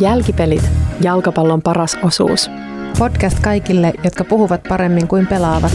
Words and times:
Jälkipelit, 0.00 0.62
jalkapallon 1.02 1.62
paras 1.62 1.96
osuus. 2.02 2.50
Podcast 2.98 3.40
kaikille, 3.40 3.92
jotka 4.04 4.24
puhuvat 4.24 4.62
paremmin 4.68 5.08
kuin 5.08 5.26
pelaavat. 5.26 5.72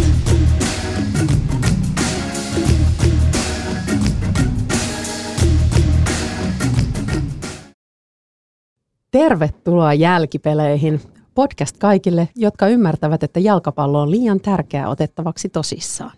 Tervetuloa 9.11 9.94
jälkipeleihin. 9.94 11.02
Podcast 11.35 11.77
kaikille, 11.77 12.30
jotka 12.35 12.67
ymmärtävät, 12.67 13.23
että 13.23 13.39
jalkapallo 13.39 14.02
on 14.02 14.11
liian 14.11 14.39
tärkeää 14.39 14.89
otettavaksi 14.89 15.49
tosissaan. 15.49 16.17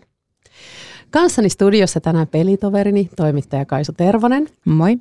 Kanssani 1.10 1.48
studiossa 1.48 2.00
tänään 2.00 2.28
pelitoverini, 2.28 3.08
toimittaja 3.16 3.64
Kaisu 3.64 3.92
Tervonen. 3.92 4.48
Moi 4.64 4.96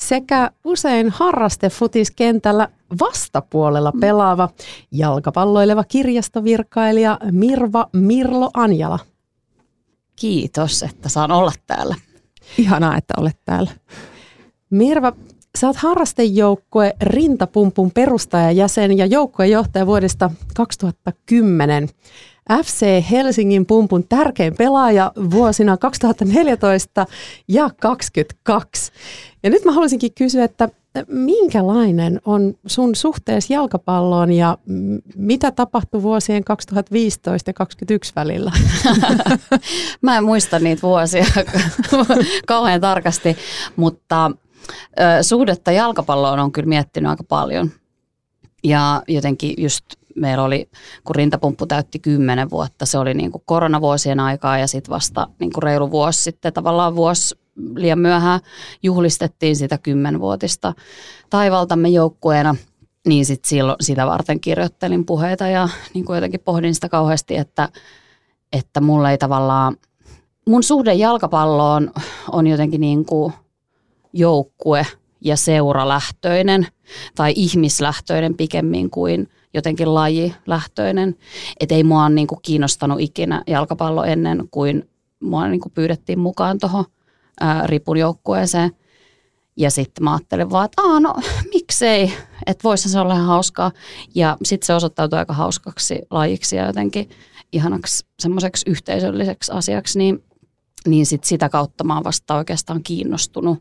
sekä 0.00 0.50
usein 0.64 1.10
harrastefutiskentällä 1.10 2.68
vastapuolella 3.00 3.92
pelaava 4.00 4.48
jalkapalloileva 4.92 5.84
kirjastovirkailija 5.84 7.18
Mirva 7.30 7.86
Mirlo 7.92 8.50
Anjala. 8.54 8.98
Kiitos, 10.16 10.82
että 10.82 11.08
saan 11.08 11.32
olla 11.32 11.52
täällä. 11.66 11.94
Ihanaa, 12.58 12.96
että 12.96 13.14
olet 13.16 13.38
täällä. 13.44 13.70
Mirva, 14.70 15.12
sä 15.58 15.66
oot 15.66 15.76
harrastejoukkue 15.76 16.94
Rintapumpun 17.02 17.90
perustajajäsen 17.90 18.98
ja 18.98 19.06
joukkuejohtaja 19.06 19.86
vuodesta 19.86 20.30
2010. 20.56 21.88
FC 22.64 23.10
Helsingin 23.10 23.66
pumpun 23.66 24.08
tärkein 24.08 24.56
pelaaja 24.56 25.12
vuosina 25.30 25.76
2014 25.76 27.06
ja 27.48 27.70
2022. 27.80 28.92
Ja 29.42 29.50
nyt 29.50 29.64
mä 29.64 29.72
haluaisinkin 29.72 30.14
kysyä, 30.14 30.44
että 30.44 30.68
minkälainen 31.08 32.20
on 32.24 32.54
sun 32.66 32.94
suhteesi 32.94 33.52
jalkapalloon 33.52 34.32
ja 34.32 34.58
mitä 35.16 35.50
tapahtui 35.50 36.02
vuosien 36.02 36.44
2015 36.44 37.50
ja 37.50 37.54
2021 37.54 38.12
välillä? 38.16 38.52
mä 40.02 40.16
en 40.16 40.24
muista 40.24 40.58
niitä 40.58 40.82
vuosia 40.82 41.24
kauhean 42.46 42.80
tarkasti, 42.80 43.36
mutta 43.76 44.30
suhdetta 45.22 45.72
jalkapalloon 45.72 46.38
on 46.38 46.52
kyllä 46.52 46.68
miettinyt 46.68 47.10
aika 47.10 47.24
paljon. 47.24 47.70
Ja 48.64 49.02
jotenkin 49.08 49.54
just 49.58 49.84
meillä 50.16 50.44
oli, 50.44 50.70
kun 51.04 51.14
rintapumppu 51.14 51.66
täytti 51.66 51.98
kymmenen 51.98 52.50
vuotta, 52.50 52.86
se 52.86 52.98
oli 52.98 53.14
niin 53.14 53.32
kuin 53.32 53.42
koronavuosien 53.46 54.20
aikaa 54.20 54.58
ja 54.58 54.66
sitten 54.66 54.90
vasta 54.90 55.28
niin 55.38 55.52
kuin 55.52 55.62
reilu 55.62 55.90
vuosi 55.90 56.22
sitten, 56.22 56.52
tavallaan 56.52 56.96
vuosi 56.96 57.38
liian 57.74 57.98
myöhään 57.98 58.40
juhlistettiin 58.82 59.56
sitä 59.56 59.78
kymmenvuotista 59.78 60.72
taivaltamme 61.30 61.88
joukkueena, 61.88 62.56
niin 63.06 63.26
sit 63.26 63.44
silloin 63.44 63.76
sitä 63.80 64.06
varten 64.06 64.40
kirjoittelin 64.40 65.06
puheita 65.06 65.46
ja 65.46 65.68
niin 65.94 66.04
kuin 66.04 66.14
jotenkin 66.14 66.40
pohdin 66.44 66.74
sitä 66.74 66.88
kauheasti, 66.88 67.36
että, 67.36 67.68
että 68.52 68.80
mulla 68.80 69.10
ei 69.10 69.18
tavallaan, 69.18 69.76
mun 70.46 70.62
suhde 70.62 70.94
jalkapalloon 70.94 71.90
on 72.32 72.46
jotenkin 72.46 72.80
niin 72.80 73.04
kuin 73.04 73.32
joukkue 74.12 74.86
ja 75.20 75.36
seuralähtöinen 75.36 76.66
tai 77.14 77.32
ihmislähtöinen 77.36 78.36
pikemmin 78.36 78.90
kuin– 78.90 79.28
jotenkin 79.54 79.94
lajilähtöinen. 79.94 81.16
Että 81.60 81.74
ei 81.74 81.84
mua 81.84 82.08
niin 82.08 82.26
kuin 82.26 82.38
kiinnostanut 82.42 83.00
ikinä 83.00 83.42
jalkapallo 83.46 84.04
ennen 84.04 84.48
kuin 84.50 84.90
mua 85.20 85.48
niin 85.48 85.60
kuin 85.60 85.72
pyydettiin 85.72 86.18
mukaan 86.18 86.58
tuohon 86.58 86.84
ripun 87.64 87.96
joukkueeseen. 87.96 88.70
Ja 89.56 89.70
sitten 89.70 90.04
mä 90.04 90.12
ajattelin 90.12 90.50
vaan, 90.50 90.64
että 90.64 90.82
Aa, 90.82 91.00
no 91.00 91.14
miksei, 91.54 92.12
että 92.46 92.64
voisi 92.64 92.88
se 92.88 93.00
olla 93.00 93.14
ihan 93.14 93.26
hauskaa. 93.26 93.72
Ja 94.14 94.36
sitten 94.44 94.66
se 94.66 94.74
osoittautui 94.74 95.18
aika 95.18 95.32
hauskaksi 95.32 96.02
lajiksi 96.10 96.56
ja 96.56 96.66
jotenkin 96.66 97.10
ihanaksi 97.52 98.06
semmoiseksi 98.18 98.70
yhteisölliseksi 98.70 99.52
asiaksi, 99.52 99.98
niin, 99.98 100.24
niin 100.86 101.06
sit 101.06 101.24
sitä 101.24 101.48
kautta 101.48 101.84
mä 101.84 101.94
oon 101.94 102.04
vasta 102.04 102.36
oikeastaan 102.36 102.82
kiinnostunut 102.82 103.58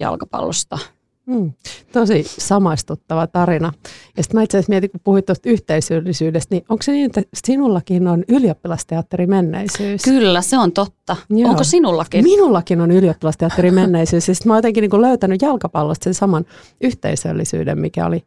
jalkapallosta– 0.00 0.78
Mm, 1.28 1.52
tosi 1.92 2.24
samaistuttava 2.26 3.26
tarina. 3.26 3.72
Ja 4.16 4.22
sitten 4.22 4.38
mä 4.38 4.42
itse 4.42 4.58
asiassa 4.58 4.70
mietin, 4.70 4.90
kun 4.90 5.00
puhuit 5.04 5.26
tuosta 5.26 5.48
yhteisöllisyydestä, 5.48 6.54
niin 6.54 6.64
onko 6.68 6.82
se 6.82 6.92
niin, 6.92 7.06
että 7.06 7.22
sinullakin 7.34 8.08
on 8.08 8.24
ylioppilasteatteri 8.28 9.26
menneisyys? 9.26 10.02
Kyllä, 10.02 10.42
se 10.42 10.58
on 10.58 10.72
totta. 10.72 11.16
Joo. 11.30 11.50
Onko 11.50 11.64
sinullakin? 11.64 12.24
Minullakin 12.24 12.80
on 12.80 12.90
ylioppilasteatteri 12.90 13.70
menneisyys. 13.70 14.28
Ja 14.28 14.34
sitten 14.34 14.50
mä 14.50 14.54
oon 14.54 14.58
jotenkin 14.58 14.82
niin 14.90 15.02
löytänyt 15.02 15.42
jalkapallosta 15.42 16.04
sen 16.04 16.14
saman 16.14 16.44
yhteisöllisyyden, 16.80 17.78
mikä 17.78 18.06
oli 18.06 18.22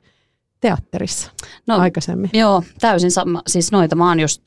teatterissa 0.59 1.31
no, 1.67 1.77
aikaisemmin. 1.77 2.29
Joo, 2.33 2.63
täysin 2.81 3.11
sama. 3.11 3.41
Siis 3.47 3.71
noita 3.71 3.95
mä 3.95 4.07
oon 4.07 4.19
just 4.19 4.43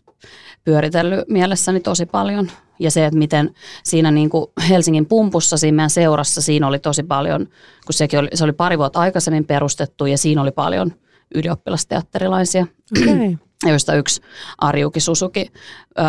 pyöritellyt 0.64 1.28
mielessäni 1.28 1.80
tosi 1.80 2.06
paljon. 2.06 2.50
Ja 2.78 2.90
se, 2.90 3.06
että 3.06 3.18
miten 3.18 3.54
siinä 3.84 4.10
niin 4.10 4.30
kuin 4.30 4.46
Helsingin 4.68 5.06
pumpussa, 5.06 5.56
siinä 5.56 5.76
meidän 5.76 5.90
seurassa, 5.90 6.42
siinä 6.42 6.66
oli 6.66 6.78
tosi 6.78 7.02
paljon, 7.02 7.46
kun 7.86 7.94
sekin 7.94 8.18
oli, 8.18 8.28
se 8.34 8.44
oli 8.44 8.52
pari 8.52 8.78
vuotta 8.78 9.00
aikaisemmin 9.00 9.44
perustettu 9.44 10.06
ja 10.06 10.18
siinä 10.18 10.42
oli 10.42 10.50
paljon 10.50 10.92
ylioppilasteatterilaisia, 11.34 12.66
okay. 13.00 13.36
joista 13.66 13.94
yksi 13.94 14.20
Arjuki 14.58 15.00
Susuki 15.00 15.52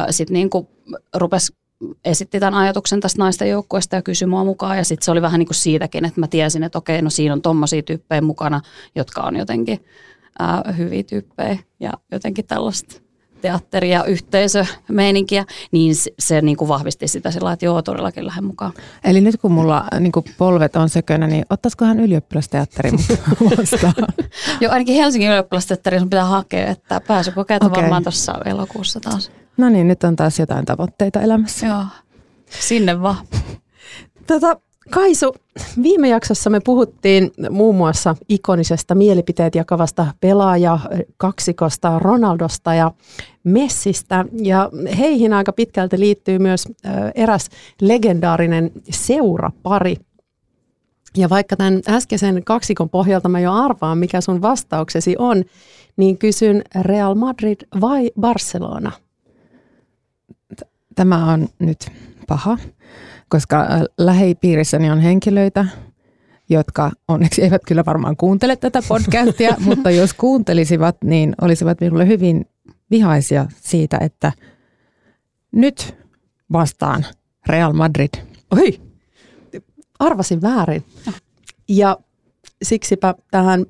sitten 0.09 0.33
niin 0.33 0.49
kuin 0.49 0.67
rupesi 1.15 1.53
esitti 2.05 2.39
tämän 2.39 2.53
ajatuksen 2.53 2.99
tästä 2.99 3.19
naisten 3.19 3.49
joukkueesta 3.49 3.95
ja 3.95 4.01
kysyi 4.01 4.27
mua 4.27 4.43
mukaan. 4.43 4.77
Ja 4.77 4.85
sitten 4.85 5.05
se 5.05 5.11
oli 5.11 5.21
vähän 5.21 5.39
niin 5.39 5.47
kuin 5.47 5.55
siitäkin, 5.55 6.05
että 6.05 6.19
mä 6.19 6.27
tiesin, 6.27 6.63
että 6.63 6.77
okei, 6.77 7.01
no 7.01 7.09
siinä 7.09 7.33
on 7.33 7.41
tommosia 7.41 7.83
tyyppejä 7.83 8.21
mukana, 8.21 8.61
jotka 8.95 9.21
on 9.21 9.35
jotenkin 9.35 9.85
ää, 10.39 10.73
hyviä 10.77 11.03
tyyppejä 11.03 11.59
ja 11.79 11.91
jotenkin 12.11 12.45
tällaista 12.45 13.01
teatteri- 13.41 13.91
ja 13.91 14.03
yhteisömeininkiä, 14.03 15.45
niin 15.71 15.95
se, 15.95 16.11
se 16.19 16.41
niin 16.41 16.57
kuin 16.57 16.67
vahvisti 16.67 17.07
sitä 17.07 17.31
sillä 17.31 17.51
että 17.51 17.65
joo, 17.65 17.81
todellakin 17.81 18.25
lähden 18.25 18.43
mukaan. 18.43 18.73
Eli 19.03 19.21
nyt 19.21 19.37
kun 19.37 19.51
mulla 19.51 19.85
niin 19.99 20.11
kuin 20.11 20.25
polvet 20.37 20.75
on 20.75 20.89
sökönä, 20.89 21.27
niin 21.27 21.45
ottaisikohan 21.49 21.99
ylioppilasteatteri 21.99 22.91
vastaan? 23.57 23.93
joo, 24.61 24.71
ainakin 24.71 24.95
Helsingin 24.95 25.29
ylioppilasteatteri 25.29 25.99
sun 25.99 26.09
pitää 26.09 26.25
hakea, 26.25 26.67
että 26.67 27.01
pääsykokeet 27.07 27.63
on 27.63 27.71
okay. 27.71 27.81
varmaan 27.81 28.03
tuossa 28.03 28.35
elokuussa 28.45 28.99
taas. 28.99 29.31
No 29.57 29.69
niin, 29.69 29.87
nyt 29.87 30.03
on 30.03 30.15
taas 30.15 30.39
jotain 30.39 30.65
tavoitteita 30.65 31.21
elämässä. 31.21 31.67
Joo, 31.67 31.85
sinne 32.49 33.01
vaan. 33.01 33.15
Tota, 34.27 34.59
Kaisu, 34.89 35.35
viime 35.83 36.09
jaksossa 36.09 36.49
me 36.49 36.59
puhuttiin 36.59 37.31
muun 37.49 37.75
muassa 37.75 38.15
ikonisesta 38.29 38.95
mielipiteet 38.95 39.55
jakavasta 39.55 40.07
pelaaja 40.19 40.79
kaksikosta 41.17 41.99
Ronaldosta 41.99 42.73
ja 42.73 42.91
Messistä. 43.43 44.25
Ja 44.43 44.69
heihin 44.97 45.33
aika 45.33 45.53
pitkälti 45.53 45.99
liittyy 45.99 46.39
myös 46.39 46.67
eräs 47.15 47.49
legendaarinen 47.81 48.71
seurapari. 48.89 49.95
Ja 51.17 51.29
vaikka 51.29 51.55
tämän 51.55 51.81
äskeisen 51.89 52.43
kaksikon 52.43 52.89
pohjalta 52.89 53.29
mä 53.29 53.39
jo 53.39 53.53
arvaan, 53.53 53.97
mikä 53.97 54.21
sun 54.21 54.41
vastauksesi 54.41 55.15
on, 55.19 55.43
niin 55.97 56.17
kysyn 56.17 56.63
Real 56.81 57.15
Madrid 57.15 57.61
vai 57.81 58.11
Barcelona? 58.19 58.91
Tämä 60.95 61.33
on 61.33 61.47
nyt 61.59 61.91
paha 62.27 62.57
koska 63.29 63.61
äh, 63.61 63.81
lähipiirissäni 63.97 64.91
on 64.91 64.99
henkilöitä, 64.99 65.65
jotka 66.49 66.91
onneksi 67.07 67.43
eivät 67.43 67.61
kyllä 67.67 67.83
varmaan 67.85 68.17
kuuntele 68.17 68.55
tätä 68.55 68.81
podcastia, 68.87 69.55
mutta 69.65 69.91
jos 69.91 70.13
kuuntelisivat, 70.13 70.97
niin 71.03 71.35
olisivat 71.41 71.81
minulle 71.81 72.07
hyvin 72.07 72.45
vihaisia 72.91 73.45
siitä, 73.61 73.97
että 74.01 74.31
nyt 75.51 75.95
vastaan 76.51 77.05
Real 77.47 77.73
Madrid. 77.73 78.09
Oi, 78.51 78.79
arvasin 79.99 80.41
väärin. 80.41 80.83
Ja 81.69 81.97
siksipä 82.63 83.15
tähän 83.31 83.65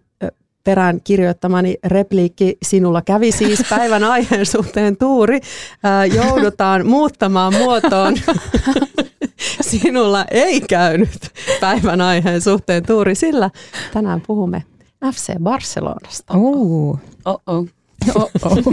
perään 0.65 0.99
kirjoittamani 1.03 1.77
repliikki 1.85 2.57
Sinulla 2.63 3.01
kävi 3.01 3.31
siis 3.31 3.63
päivän 3.69 4.03
aiheen 4.03 4.45
suhteen 4.45 4.97
tuuri. 4.97 5.39
Ää, 5.83 6.05
joudutaan 6.05 6.87
muuttamaan 6.87 7.53
muotoon 7.53 8.13
sinulla 9.65 10.25
ei 10.31 10.61
käynyt 10.61 11.29
päivän 11.61 12.01
aiheen 12.01 12.41
suhteen 12.41 12.85
tuuri, 12.85 13.15
sillä 13.15 13.49
tänään 13.93 14.21
puhumme 14.27 14.63
FC 15.13 15.33
Barcelonasta. 15.39 16.37
Uh. 16.37 16.99
Oh-oh. 17.25 17.67
Oh-oh. 18.15 18.57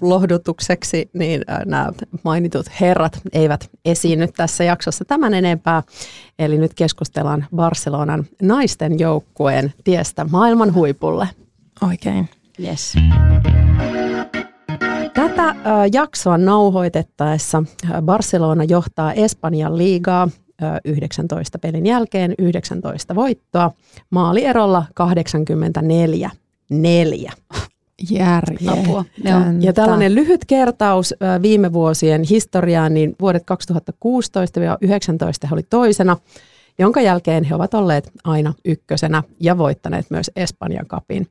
lohdutukseksi, 0.00 1.10
niin 1.12 1.44
nämä 1.66 1.92
mainitut 2.22 2.66
herrat 2.80 3.20
eivät 3.32 3.70
esiinny 3.84 4.28
tässä 4.36 4.64
jaksossa 4.64 5.04
tämän 5.04 5.34
enempää. 5.34 5.82
Eli 6.38 6.58
nyt 6.58 6.74
keskustellaan 6.74 7.46
Barcelonan 7.56 8.26
naisten 8.42 8.98
joukkueen 8.98 9.72
tiestä 9.84 10.24
maailman 10.30 10.74
huipulle. 10.74 11.28
Oikein. 11.82 12.28
Yes. 12.60 12.94
Tätä 15.14 15.54
jaksoa 15.92 16.38
nauhoitettaessa 16.38 17.62
Barcelona 18.02 18.64
johtaa 18.64 19.12
Espanjan 19.12 19.78
liigaa 19.78 20.28
19 20.84 21.58
pelin 21.58 21.86
jälkeen 21.86 22.34
19 22.38 23.14
voittoa 23.14 23.70
maalierolla 24.10 24.84
84 24.94 26.30
4. 26.70 27.32
Apua. 28.68 29.04
Ja 29.60 29.72
tällainen 29.72 30.14
lyhyt 30.14 30.44
kertaus 30.44 31.14
viime 31.42 31.72
vuosien 31.72 32.22
historiaan, 32.22 32.94
niin 32.94 33.16
vuodet 33.20 33.42
2016-2019 33.42 33.46
he 35.48 35.54
oli 35.54 35.62
toisena, 35.62 36.16
jonka 36.78 37.00
jälkeen 37.00 37.44
he 37.44 37.54
ovat 37.54 37.74
olleet 37.74 38.10
aina 38.24 38.54
ykkösenä 38.64 39.22
ja 39.40 39.58
voittaneet 39.58 40.06
myös 40.10 40.30
Espanjan 40.36 40.86
kapin. 40.86 41.26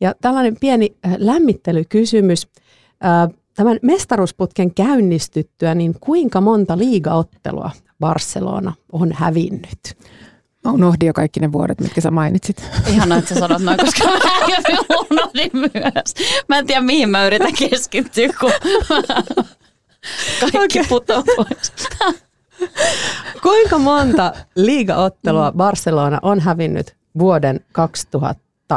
Ja 0.00 0.14
tällainen 0.20 0.56
pieni 0.60 0.96
lämmittelykysymys. 1.18 2.48
Tämän 3.54 3.78
mestaruusputken 3.82 4.74
käynnistyttyä, 4.74 5.74
niin 5.74 5.94
kuinka 6.00 6.40
monta 6.40 6.78
liigaottelua 6.78 7.70
Barcelona 8.00 8.72
on 8.92 9.12
hävinnyt? 9.12 9.96
Mä 10.64 10.72
unohdin 10.72 11.06
jo 11.06 11.12
kaikki 11.12 11.40
ne 11.40 11.52
vuodet, 11.52 11.80
mitkä 11.80 12.00
sä 12.00 12.10
mainitsit. 12.10 12.64
Ihan 12.86 13.12
että 13.12 13.34
sä 13.34 13.40
sanot 13.40 13.62
noin, 13.62 13.78
koska 13.78 14.04
mä 14.04 14.18
unohdin 15.10 15.50
myös. 15.54 16.14
Mä 16.48 16.58
en 16.58 16.66
tiedä, 16.66 16.80
mihin 16.80 17.08
mä 17.08 17.26
yritän 17.26 17.52
keskittyä, 17.58 18.28
kun 18.40 18.52
kaikki 20.52 20.80
okay. 20.80 20.88
putoaa 20.88 21.22
pois. 21.36 21.72
Kuinka 23.42 23.78
monta 23.78 24.32
liigaottelua 24.56 25.52
Barcelona 25.52 26.18
on 26.22 26.40
hävinnyt 26.40 26.96
vuoden 27.18 27.60
2019-2020 28.72 28.76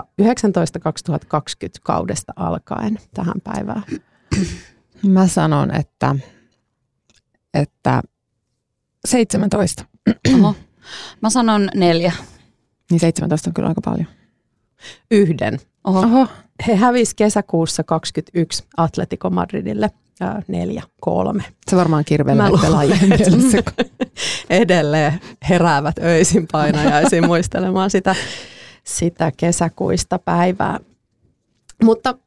kaudesta 1.84 2.34
alkaen 2.36 3.00
tähän 3.14 3.42
päivään? 3.44 3.84
Mä 5.08 5.28
sanon, 5.28 5.76
että, 5.76 6.16
että 7.54 8.02
17. 9.06 9.86
Oho. 10.34 10.56
Mä 11.22 11.30
sanon 11.30 11.70
neljä. 11.76 12.12
Niin 12.92 13.00
17 13.00 13.50
on 13.50 13.54
kyllä 13.54 13.70
aika 13.70 13.82
paljon. 13.82 14.08
Yhden. 15.12 15.60
Oho. 15.84 16.00
Oho. 16.00 16.28
He 16.68 16.76
hävisi 16.76 17.16
kesäkuussa 17.16 17.84
21 17.84 18.64
Atletico 18.78 19.30
Madridille 19.30 19.90
neljä, 20.48 20.84
kolme. 21.02 21.44
Se 21.70 21.76
varmaan 21.76 22.06
kirvelee 22.06 22.52
pelaajien 22.62 23.10
Edelleen 24.50 25.22
heräävät 25.50 25.96
öisin 26.04 26.48
painajaisiin 26.52 27.26
muistelemaan 27.26 27.90
sitä, 27.90 28.16
sitä 28.84 29.32
kesäkuista 29.38 30.20
päivää. 30.20 30.80
Mutta 31.84 32.18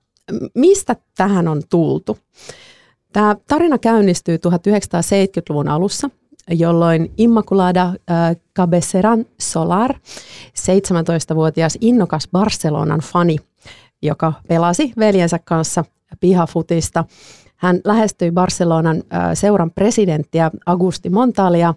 mistä 0.54 0.96
tähän 1.16 1.48
on 1.48 1.62
tultu? 1.70 2.18
Tämä 3.12 3.36
tarina 3.48 3.78
käynnistyy 3.78 4.36
1970-luvun 4.36 5.68
alussa 5.68 6.10
jolloin 6.50 7.12
Immaculada 7.16 7.82
äh, 7.82 8.36
Cabeceran 8.56 9.24
Solar, 9.40 9.94
17-vuotias 10.58 11.78
innokas 11.80 12.28
Barcelonan 12.32 13.00
fani, 13.00 13.36
joka 14.02 14.32
pelasi 14.48 14.92
veljensä 14.98 15.38
kanssa 15.44 15.84
pihafutista. 16.20 17.04
Hän 17.56 17.80
lähestyi 17.84 18.30
Barcelonan 18.30 18.96
äh, 18.96 19.30
seuran 19.34 19.70
presidenttiä 19.70 20.50
Augusti 20.66 21.10
Montalia 21.10 21.74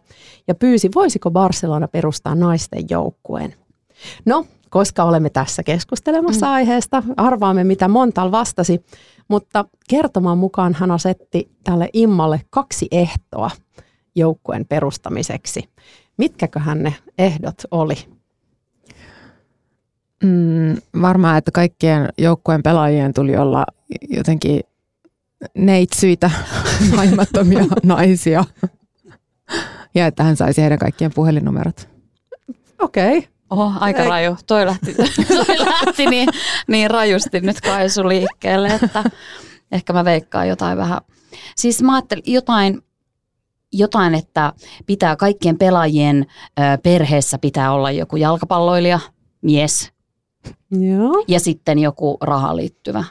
ja 0.47 0.55
pyysi, 0.55 0.89
voisiko 0.95 1.31
Barcelona 1.31 1.87
perustaa 1.87 2.35
naisten 2.35 2.83
joukkueen. 2.89 3.55
No, 4.25 4.45
koska 4.69 5.03
olemme 5.03 5.29
tässä 5.29 5.63
keskustelemassa 5.63 6.45
mm. 6.45 6.51
aiheesta, 6.51 7.03
arvaamme 7.17 7.63
mitä 7.63 7.87
Montal 7.87 8.31
vastasi, 8.31 8.85
mutta 9.27 9.65
kertomaan 9.89 10.37
mukaan 10.37 10.73
hän 10.73 10.91
asetti 10.91 11.51
tälle 11.63 11.89
Immalle 11.93 12.41
kaksi 12.49 12.87
ehtoa– 12.91 13.51
joukkueen 14.19 14.65
perustamiseksi. 14.65 15.69
Mitkäköhän 16.17 16.83
ne 16.83 16.95
ehdot 17.17 17.61
oli? 17.71 17.95
Mm, 20.23 21.01
varmaan, 21.01 21.37
että 21.37 21.51
kaikkien 21.51 22.09
joukkueen 22.17 22.63
pelaajien 22.63 23.13
tuli 23.13 23.37
olla 23.37 23.65
jotenkin 24.09 24.61
neitsyitä, 25.57 26.31
naimattomia 26.95 27.65
naisia. 27.83 28.43
Ja 29.95 30.07
että 30.07 30.23
hän 30.23 30.35
saisi 30.35 30.61
heidän 30.61 30.79
kaikkien 30.79 31.11
puhelinnumerot. 31.15 31.89
Okei. 32.79 33.17
Okay. 33.17 33.29
Oho, 33.49 33.73
aika 33.79 34.01
Ei. 34.01 34.09
raju. 34.09 34.37
Toi 34.47 34.65
lähti, 34.65 34.95
toi 35.45 35.59
lähti 35.59 36.05
niin, 36.05 36.29
niin 36.67 36.91
rajusti 36.91 37.39
nyt 37.39 37.61
Kaisu 37.61 38.07
liikkeelle, 38.07 38.67
että 38.67 39.03
ehkä 39.71 39.93
mä 39.93 40.05
veikkaan 40.05 40.47
jotain 40.47 40.77
vähän. 40.77 41.01
Siis 41.55 41.81
mä 41.81 41.95
ajattelin 41.95 42.23
jotain 42.27 42.81
jotain, 43.71 44.15
että 44.15 44.53
pitää 44.85 45.15
kaikkien 45.15 45.57
pelaajien 45.57 46.25
perheessä 46.83 47.37
pitää 47.37 47.73
olla 47.73 47.91
joku 47.91 48.15
jalkapalloilija, 48.15 48.99
mies 49.41 49.91
Joo. 50.71 51.23
ja 51.27 51.39
sitten 51.39 51.79
joku 51.79 52.17
rahaan 52.21 52.55
liittyvä. 52.55 53.03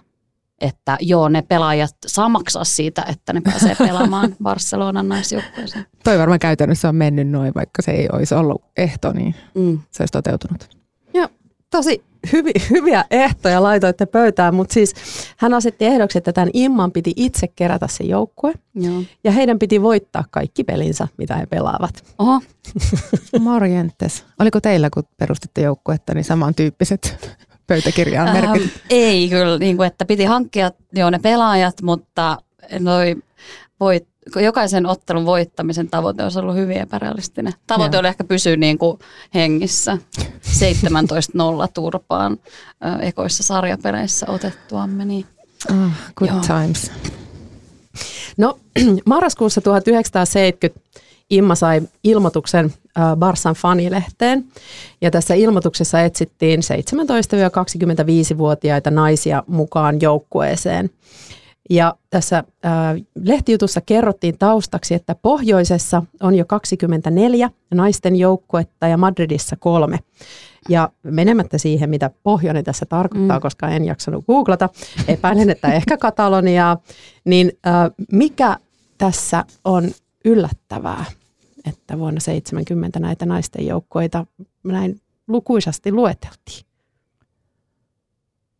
Että 0.60 0.96
joo, 1.00 1.28
ne 1.28 1.42
pelaajat 1.42 1.96
saa 2.06 2.28
maksaa 2.28 2.64
siitä, 2.64 3.04
että 3.08 3.32
ne 3.32 3.40
pääsee 3.40 3.74
pelaamaan 3.86 4.36
Barcelonan 4.42 5.08
naisjoukkueeseen. 5.08 5.86
Toi 6.04 6.18
varmaan 6.18 6.38
käytännössä 6.38 6.88
on 6.88 6.96
mennyt 6.96 7.28
noin, 7.28 7.52
vaikka 7.54 7.82
se 7.82 7.90
ei 7.90 8.08
olisi 8.12 8.34
ollut 8.34 8.62
ehto, 8.76 9.12
niin 9.12 9.34
mm. 9.54 9.78
se 9.90 10.02
olisi 10.02 10.12
toteutunut. 10.12 10.68
Joo, 11.14 11.28
tosi 11.70 12.04
hyvi, 12.32 12.52
hyviä 12.70 13.04
ehtoja 13.10 13.62
laitoitte 13.62 14.06
pöytään, 14.06 14.54
mutta 14.54 14.74
siis 14.74 14.94
hän 15.36 15.54
asetti 15.54 15.84
ehdoksi, 15.84 16.18
että 16.18 16.32
tämän 16.32 16.50
Imman 16.52 16.92
piti 16.92 17.12
itse 17.16 17.48
kerätä 17.48 17.86
se 17.90 18.04
joukkue. 18.04 18.52
Joo. 18.74 19.02
Ja 19.24 19.32
heidän 19.32 19.58
piti 19.58 19.82
voittaa 19.82 20.24
kaikki 20.30 20.64
pelinsä, 20.64 21.08
mitä 21.18 21.36
he 21.36 21.46
pelaavat. 21.46 22.04
Oho. 22.18 22.40
Morjentes. 23.40 24.24
Oliko 24.40 24.60
teillä, 24.60 24.90
kun 24.90 25.02
perustitte 25.16 25.60
joukkuetta, 25.60 26.14
niin 26.14 26.24
samantyyppiset 26.24 27.36
pöytäkirjaan 27.68 28.32
merkit? 28.32 28.62
Ähm, 28.62 28.80
ei 28.90 29.28
kyllä, 29.28 29.58
niin 29.58 29.76
kuin, 29.76 29.86
että 29.86 30.04
piti 30.04 30.24
hankkia 30.24 30.70
jo 30.92 31.10
ne 31.10 31.18
pelaajat, 31.18 31.82
mutta 31.82 32.38
noi 32.78 33.16
voit, 33.80 34.08
jokaisen 34.36 34.86
ottelun 34.86 35.26
voittamisen 35.26 35.88
tavoite 35.88 36.22
olisi 36.22 36.38
ollut 36.38 36.54
hyvin 36.54 36.76
epärealistinen. 36.76 37.52
Tavoite 37.66 37.96
Joo. 37.96 38.00
oli 38.00 38.08
ehkä 38.08 38.24
pysyä 38.24 38.56
niin 38.56 38.78
kuin 38.78 38.98
hengissä 39.34 39.98
17-0 40.60 41.68
turpaan 41.74 42.32
ö, 42.32 43.02
ekoissa 43.02 43.42
sarjapeleissä 43.42 44.26
otettuamme. 44.28 45.04
Niin. 45.04 45.26
Oh, 45.70 45.90
good 46.16 46.30
Joo. 46.30 46.40
times. 46.40 46.90
No, 48.36 48.58
marraskuussa 49.06 49.60
1970 49.60 50.88
Imma 51.30 51.54
sai 51.54 51.82
ilmoituksen 52.04 52.74
Barsan 53.16 53.54
fanilehteen. 53.54 54.44
Ja 55.00 55.10
tässä 55.10 55.34
ilmoituksessa 55.34 56.00
etsittiin 56.00 56.60
17-25-vuotiaita 56.60 58.90
naisia 58.90 59.42
mukaan 59.46 60.00
joukkueeseen. 60.00 60.90
Ja 61.70 61.94
tässä 62.10 62.38
äh, 62.38 62.44
lehtijutussa 63.22 63.80
kerrottiin 63.80 64.38
taustaksi, 64.38 64.94
että 64.94 65.14
pohjoisessa 65.14 66.02
on 66.20 66.34
jo 66.34 66.44
24 66.44 67.50
naisten 67.74 68.16
joukkuetta 68.16 68.88
ja 68.88 68.96
Madridissa 68.96 69.56
kolme. 69.56 69.98
Ja 70.68 70.90
menemättä 71.02 71.58
siihen, 71.58 71.90
mitä 71.90 72.10
pohjoinen 72.22 72.64
tässä 72.64 72.86
tarkoittaa, 72.86 73.38
mm. 73.38 73.42
koska 73.42 73.68
en 73.68 73.84
jaksanut 73.84 74.26
googlata, 74.26 74.68
epäilen, 75.08 75.50
että 75.50 75.72
ehkä 75.72 75.96
Kataloniaa, 75.96 76.78
niin 77.24 77.52
äh, 77.66 77.90
mikä 78.12 78.56
tässä 78.98 79.44
on 79.64 79.90
yllättävää, 80.24 81.04
että 81.68 81.98
vuonna 81.98 82.20
70 82.20 83.00
näitä 83.00 83.26
naisten 83.26 83.66
joukkoita 83.66 84.26
näin 84.64 85.00
lukuisasti 85.28 85.92
lueteltiin? 85.92 86.66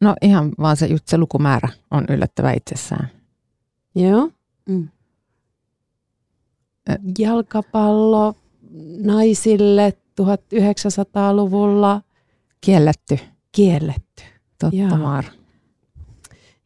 No 0.01 0.15
ihan 0.23 0.53
vaan 0.61 0.77
se, 0.77 0.87
just 0.87 1.09
se 1.09 1.19
lukumäärä 1.19 1.69
on 1.91 2.05
yllättävä 2.09 2.53
itsessään. 2.53 3.09
Joo. 3.95 4.31
Mm. 4.69 4.89
Jalkapallo 7.19 8.35
naisille 9.05 9.93
1900-luvulla. 10.21 12.03
Kielletty. 12.61 13.19
Kielletty. 13.53 14.23
Totta, 14.61 14.77
Joo. 14.77 14.97
Maara. 14.97 15.29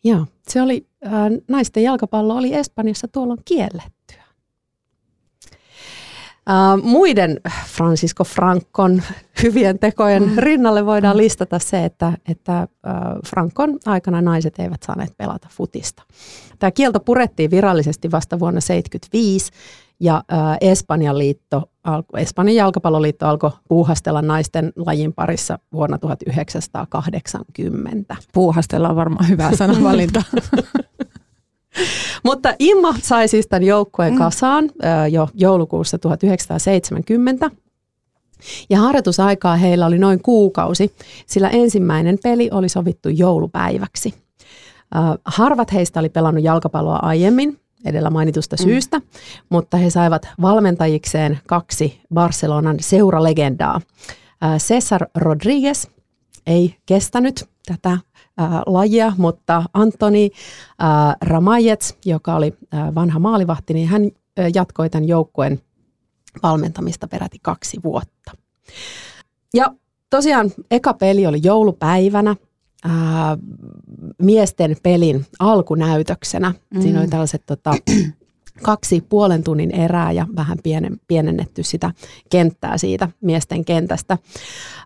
Joo, 0.05 0.27
se 0.49 0.63
oli, 0.63 0.87
äh, 1.07 1.13
naisten 1.49 1.83
jalkapallo 1.83 2.37
oli 2.37 2.55
Espanjassa 2.55 3.09
tuolloin 3.09 3.41
kiellettyä. 3.45 4.02
Uh, 6.51 6.83
muiden 6.83 7.41
Francisco 7.67 8.25
Francon 8.25 9.03
hyvien 9.43 9.79
tekojen 9.79 10.23
mm. 10.23 10.39
rinnalle 10.39 10.87
voidaan 10.87 11.17
mm. 11.17 11.19
listata 11.19 11.59
se, 11.59 11.85
että, 11.85 12.13
että 12.29 12.69
uh, 12.87 13.29
Francon 13.29 13.79
aikana 13.87 14.23
naiset 14.23 14.59
eivät 14.59 14.83
saaneet 14.83 15.17
pelata 15.17 15.49
futista. 15.51 16.03
Tämä 16.59 16.71
kielto 16.71 17.01
purettiin 17.01 17.51
virallisesti 17.51 18.11
vasta 18.11 18.39
vuonna 18.39 18.61
1975 18.61 19.53
ja 20.01 20.25
uh, 20.33 20.39
Espanjan, 20.61 21.19
liitto, 21.19 21.71
Espanjan 22.17 22.57
jalkapalloliitto 22.57 23.27
alkoi 23.27 23.51
puuhastella 23.69 24.23
naisten 24.23 24.73
lajin 24.77 25.13
parissa 25.13 25.59
vuonna 25.73 25.99
1980. 25.99 28.17
Puuhastella 28.33 28.89
on 28.89 28.97
varmaan 28.97 29.29
hyvä 29.29 29.57
sanavalinta. 29.57 30.23
Mutta 32.25 32.55
Imma 32.59 32.95
sai 33.03 33.29
siis 33.29 33.47
tämän 33.47 33.63
joukkueen 33.63 34.13
mm. 34.13 34.19
kasaan 34.19 34.71
jo 35.11 35.29
joulukuussa 35.35 35.99
1970. 35.99 37.51
Ja 38.71 38.79
harjoitusaikaa 38.79 39.57
heillä 39.57 39.87
oli 39.87 39.99
noin 39.99 40.23
kuukausi, 40.23 40.93
sillä 41.27 41.49
ensimmäinen 41.49 42.19
peli 42.23 42.49
oli 42.53 42.69
sovittu 42.69 43.09
joulupäiväksi. 43.09 44.15
Harvat 45.25 45.73
heistä 45.73 46.01
oli 46.01 46.09
pelannut 46.09 46.45
jalkapalloa 46.45 46.99
aiemmin, 47.03 47.61
edellä 47.85 48.11
mainitusta 48.11 48.57
mm. 48.61 48.65
syystä, 48.65 49.01
mutta 49.49 49.77
he 49.77 49.91
saivat 49.91 50.29
valmentajikseen 50.41 51.39
kaksi 51.47 52.01
Barcelonan 52.15 52.77
seuralegendaa. 52.81 53.81
Cesar 54.59 55.07
Rodriguez 55.15 55.87
ei 56.47 56.77
kestänyt 56.87 57.45
tätä 57.67 57.99
lajia, 58.67 59.13
mutta 59.19 59.63
Antoni 59.75 60.31
äh, 60.83 61.17
Ramajets, 61.21 61.97
joka 62.05 62.35
oli 62.35 62.55
vanha 62.95 63.19
maalivahti, 63.19 63.75
niin 63.75 63.89
hän 63.89 64.11
jatkoi 64.55 64.91
tämän 64.91 65.09
joukkueen 65.09 65.61
valmentamista 66.43 67.09
peräti 67.09 67.39
kaksi 67.43 67.81
vuotta. 67.85 68.33
Ja 69.55 69.75
tosiaan 70.11 70.51
eka 70.71 70.95
peli 70.95 71.27
oli 71.27 71.41
joulupäivänä, 71.43 72.37
ää, 72.85 73.39
miesten 74.23 74.77
pelin 74.83 75.27
alkunäytöksenä. 75.39 76.55
Mm. 76.75 76.83
Siinä 76.83 77.01
oli 77.01 77.09
tällaiset 77.09 77.43
tota, 77.47 77.75
kaksi 78.63 79.01
puolen 79.09 79.45
tunnin 79.45 79.71
erää 79.71 80.13
ja 80.13 80.27
vähän 80.37 80.59
pienen, 80.63 81.01
pienennetty 81.09 81.63
sitä 81.63 81.93
kenttää 82.31 82.79
siitä 82.79 83.09
miesten 83.21 83.65
kentästä. 83.65 84.19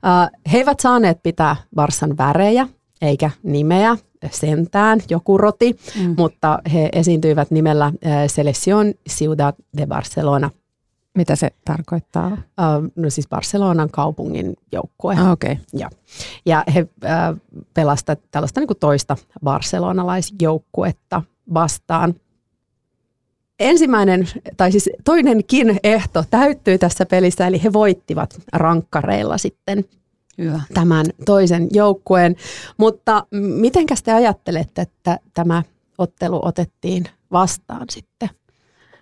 Ää, 0.02 0.30
he 0.52 0.58
eivät 0.58 0.80
saaneet 0.80 1.22
pitää 1.22 1.56
Varsan 1.76 2.18
värejä, 2.18 2.68
eikä 3.02 3.30
nimeä 3.42 3.96
sentään, 4.30 5.00
joku 5.10 5.38
roti, 5.38 5.76
mm. 6.00 6.14
mutta 6.18 6.58
he 6.72 6.88
esiintyivät 6.92 7.50
nimellä 7.50 7.86
äh, 7.86 7.92
Selección 8.26 8.94
Ciudad 9.10 9.54
de 9.76 9.86
Barcelona. 9.86 10.50
Mitä 11.16 11.36
se 11.36 11.50
tarkoittaa? 11.64 12.32
Uh, 12.32 12.90
no 12.96 13.10
siis 13.10 13.28
Barcelonan 13.28 13.90
kaupungin 13.90 14.56
joukkue. 14.72 15.14
Ah, 15.14 15.30
okay. 15.30 15.56
ja. 15.72 15.90
ja 16.46 16.64
he 16.74 16.80
uh, 16.80 17.62
pelasivat 17.74 18.20
tällaista 18.30 18.60
niin 18.60 18.68
kuin 18.68 18.78
toista 18.78 19.16
barcelonalaisjoukkuetta 19.44 21.22
vastaan. 21.54 22.14
Ensimmäinen, 23.60 24.28
tai 24.56 24.72
siis 24.72 24.90
toinenkin 25.04 25.80
ehto 25.82 26.24
täyttyi 26.30 26.78
tässä 26.78 27.06
pelissä, 27.06 27.46
eli 27.46 27.62
he 27.62 27.72
voittivat 27.72 28.40
rankkareilla 28.52 29.38
sitten 29.38 29.84
Hyvä. 30.38 30.60
tämän 30.74 31.06
toisen 31.26 31.68
joukkueen. 31.72 32.36
Mutta 32.76 33.26
mitenkäs 33.32 34.02
te 34.02 34.12
ajattelette, 34.12 34.82
että 34.82 35.18
tämä 35.34 35.62
ottelu 35.98 36.40
otettiin 36.42 37.04
vastaan 37.32 37.86
sitten 37.90 38.28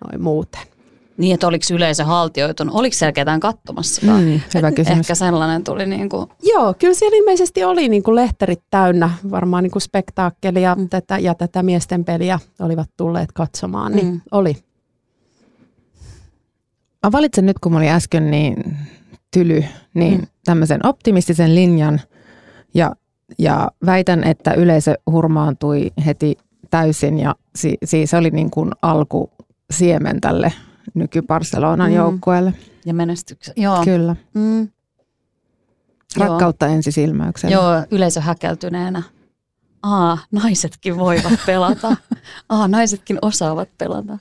noin 0.05 0.23
muuten? 0.23 0.61
Niin, 1.17 1.33
että 1.33 1.47
oliko 1.47 1.65
yleisö 1.73 2.05
haltioitunut? 2.05 2.75
Oliko 2.75 2.93
siellä 2.93 3.11
ketään 3.11 3.39
katsomassa? 3.39 4.01
Mm, 4.01 4.39
hyvä 4.55 4.71
kysymys. 4.71 4.99
Ehkä 4.99 5.15
sellainen 5.15 5.63
tuli 5.63 5.85
niin 5.85 6.09
kuin... 6.09 6.29
Joo, 6.43 6.73
kyllä 6.79 6.93
siellä 6.93 7.17
ilmeisesti 7.17 7.63
oli 7.63 7.89
niin 7.89 8.03
kuin 8.03 8.15
lehterit 8.15 8.63
täynnä, 8.69 9.09
varmaan 9.31 9.63
niin 9.63 9.71
kuin 9.71 9.81
spektaakkelia 9.81 10.75
mm. 10.75 10.89
tätä, 10.89 11.17
ja 11.17 11.35
tätä 11.35 11.63
miesten 11.63 12.05
peliä 12.05 12.39
olivat 12.59 12.89
tulleet 12.97 13.31
katsomaan, 13.31 13.91
niin 13.91 14.07
mm. 14.07 14.21
oli. 14.31 14.57
Mä 17.03 17.11
valitsen 17.11 17.45
nyt, 17.45 17.59
kun 17.59 17.71
mä 17.71 17.77
olin 17.77 17.89
äsken 17.89 18.31
niin 18.31 18.77
tyly, 19.35 19.63
niin 19.93 20.19
mm. 20.19 20.27
tämmöisen 20.45 20.85
optimistisen 20.85 21.55
linjan 21.55 22.01
ja, 22.73 22.95
ja 23.39 23.71
väitän, 23.85 24.23
että 24.23 24.53
yleisö 24.53 24.93
hurmaantui 25.11 25.91
heti 26.05 26.37
täysin 26.69 27.19
ja 27.19 27.35
si, 27.55 27.77
siis 27.85 28.13
oli 28.13 28.29
niin 28.29 28.51
kuin 28.51 28.71
alku 28.81 29.31
siemen 29.71 30.21
tälle 30.21 30.53
nyky-Barcelonan 30.93 31.89
mm. 31.89 31.95
joukkueelle. 31.95 32.53
Ja 32.85 32.93
menestyksen, 32.93 33.53
joo. 33.57 33.83
Kyllä. 33.83 34.15
Mm. 34.33 34.67
Rakkautta 36.17 36.65
joo. 36.65 36.75
ensisilmäyksellä. 36.75 37.53
Joo, 37.53 37.85
yleisö 37.91 38.21
häkeltyneenä. 38.21 39.03
Aa, 39.83 40.17
naisetkin 40.31 40.97
voivat 40.97 41.39
pelata. 41.45 41.97
Aa, 42.49 42.67
naisetkin 42.67 43.19
osaavat 43.21 43.69
pelata. 43.77 44.17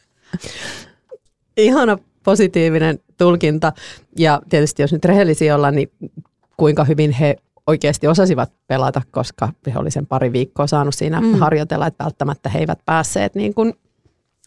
Ihana 1.57 1.99
positiivinen 2.25 2.99
tulkinta. 3.19 3.73
Ja 4.19 4.43
tietysti 4.49 4.83
jos 4.83 4.93
nyt 4.93 5.05
rehellisiä 5.05 5.55
ollaan, 5.55 5.75
niin 5.75 5.91
kuinka 6.57 6.85
hyvin 6.85 7.13
he 7.13 7.37
oikeasti 7.67 8.07
osasivat 8.07 8.53
pelata, 8.67 9.03
koska 9.11 9.49
he 9.75 9.79
oli 9.79 9.91
sen 9.91 10.07
pari 10.07 10.33
viikkoa 10.33 10.67
saanut 10.67 10.95
siinä 10.95 11.21
mm. 11.21 11.35
harjoitella, 11.35 11.87
että 11.87 12.05
välttämättä 12.05 12.49
he 12.49 12.59
eivät 12.59 12.79
päässeet 12.87 13.35
niin 13.35 13.55
kuin 13.55 13.75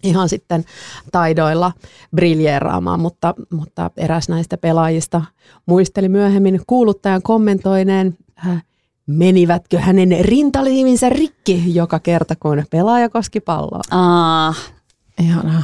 ihan 0.03 0.29
sitten 0.29 0.65
taidoilla 1.11 1.71
briljeeraamaan, 2.15 2.99
mutta, 2.99 3.33
mutta 3.49 3.91
eräs 3.97 4.29
näistä 4.29 4.57
pelaajista 4.57 5.21
muisteli 5.65 6.09
myöhemmin 6.09 6.61
kuuluttajan 6.67 7.21
kommentoineen, 7.21 8.17
äh, 8.47 8.63
menivätkö 9.07 9.79
hänen 9.79 10.17
rintaliivinsä 10.21 11.09
rikki 11.09 11.75
joka 11.75 11.99
kerta, 11.99 12.35
kun 12.39 12.63
pelaaja 12.69 13.09
koski 13.09 13.39
palloa. 13.39 13.81
Ah, 13.91 14.71
ihanaa. 15.19 15.63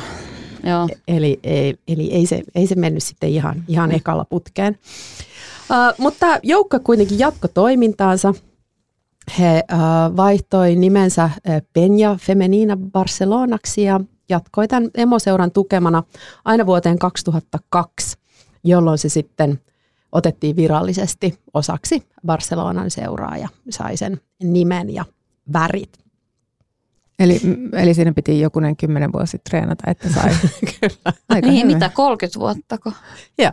Joo. 0.64 0.88
Eli, 1.08 1.40
ei, 1.44 1.76
eli 1.88 2.14
ei, 2.14 2.26
se, 2.26 2.44
ei 2.56 2.68
se 2.68 2.76
mennyt 2.76 3.04
sitten 3.04 3.30
ihan, 3.30 3.64
ihan 3.68 3.90
mm. 3.90 3.96
ekalla 3.96 4.26
putkeen. 4.26 4.78
Uh, 5.70 5.96
mutta 5.98 6.40
joukko 6.44 6.80
kuitenkin 6.80 7.20
jatko 7.20 7.48
toimintaansa. 7.48 8.34
He 9.40 9.64
uh, 9.74 10.18
vaihtoi 10.18 10.76
nimensä 10.76 11.30
Peña 11.50 12.18
Femenina 12.20 12.78
Barcelonaksi 12.78 13.84
ja 13.84 14.00
jatkoi 14.30 14.68
tämän 14.68 14.90
emoseuran 14.96 15.52
tukemana 15.52 16.04
aina 16.46 16.66
vuoteen 16.66 17.00
2002, 17.00 18.18
jolloin 18.64 18.98
se 18.98 19.10
sitten 19.10 19.60
otettiin 20.12 20.56
virallisesti 20.56 21.40
osaksi 21.54 22.04
Barcelonan 22.26 22.92
seuraa 22.92 23.38
ja 23.38 23.50
sai 23.70 23.98
sen 23.98 24.22
nimen 24.44 24.94
ja 24.94 25.06
värit. 25.54 26.03
Eli, 27.20 27.42
eli 27.74 27.94
siinä 27.94 28.14
piti 28.14 28.40
jokunen 28.40 28.78
kymmenen 28.78 29.14
vuosi 29.14 29.38
treenata, 29.50 29.92
että 29.92 30.10
sai. 30.10 30.30
Kyllä. 30.80 31.14
Aika 31.30 31.48
niin, 31.48 31.68
hyvä. 31.68 31.74
mitä, 31.76 31.90
30 31.90 32.40
vuottako? 32.40 32.92
Joo. 33.38 33.52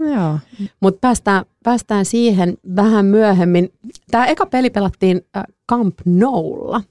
Joo. 0.00 0.38
Mutta 0.80 0.98
päästään, 1.00 1.44
päästään 1.64 2.04
siihen 2.04 2.58
vähän 2.76 3.06
myöhemmin. 3.06 3.72
Tämä 4.10 4.26
eka 4.26 4.46
peli 4.46 4.70
pelattiin 4.70 5.20
äh, 5.36 5.42
Camp 5.70 5.94
Noulla. 6.04 6.82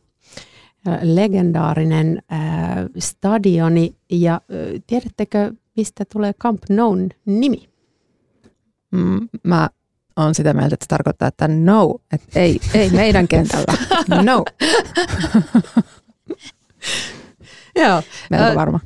Äh, 0.88 1.00
legendaarinen 1.02 2.22
äh, 2.32 2.40
stadioni. 3.00 3.96
Ja 4.12 4.34
äh, 4.34 4.82
tiedättekö, 4.88 5.54
mistä 5.78 6.06
tulee 6.14 6.34
Camp 6.34 6.64
Noun 6.70 7.10
nimi? 7.26 7.70
Mm, 8.92 9.30
mä 9.44 9.70
on 10.16 10.36
sitä 10.36 10.54
mieltä, 10.54 10.74
että 10.74 10.84
se 10.84 10.88
tarkoittaa, 10.88 11.28
että 11.28 11.48
no, 11.48 11.96
että 12.12 12.40
ei, 12.40 12.60
ei 12.74 12.90
meidän 12.90 13.28
kentällä, 13.28 13.74
no. 14.24 14.46
Joo. 17.76 18.02
Melko 18.30 18.56
varma. 18.56 18.80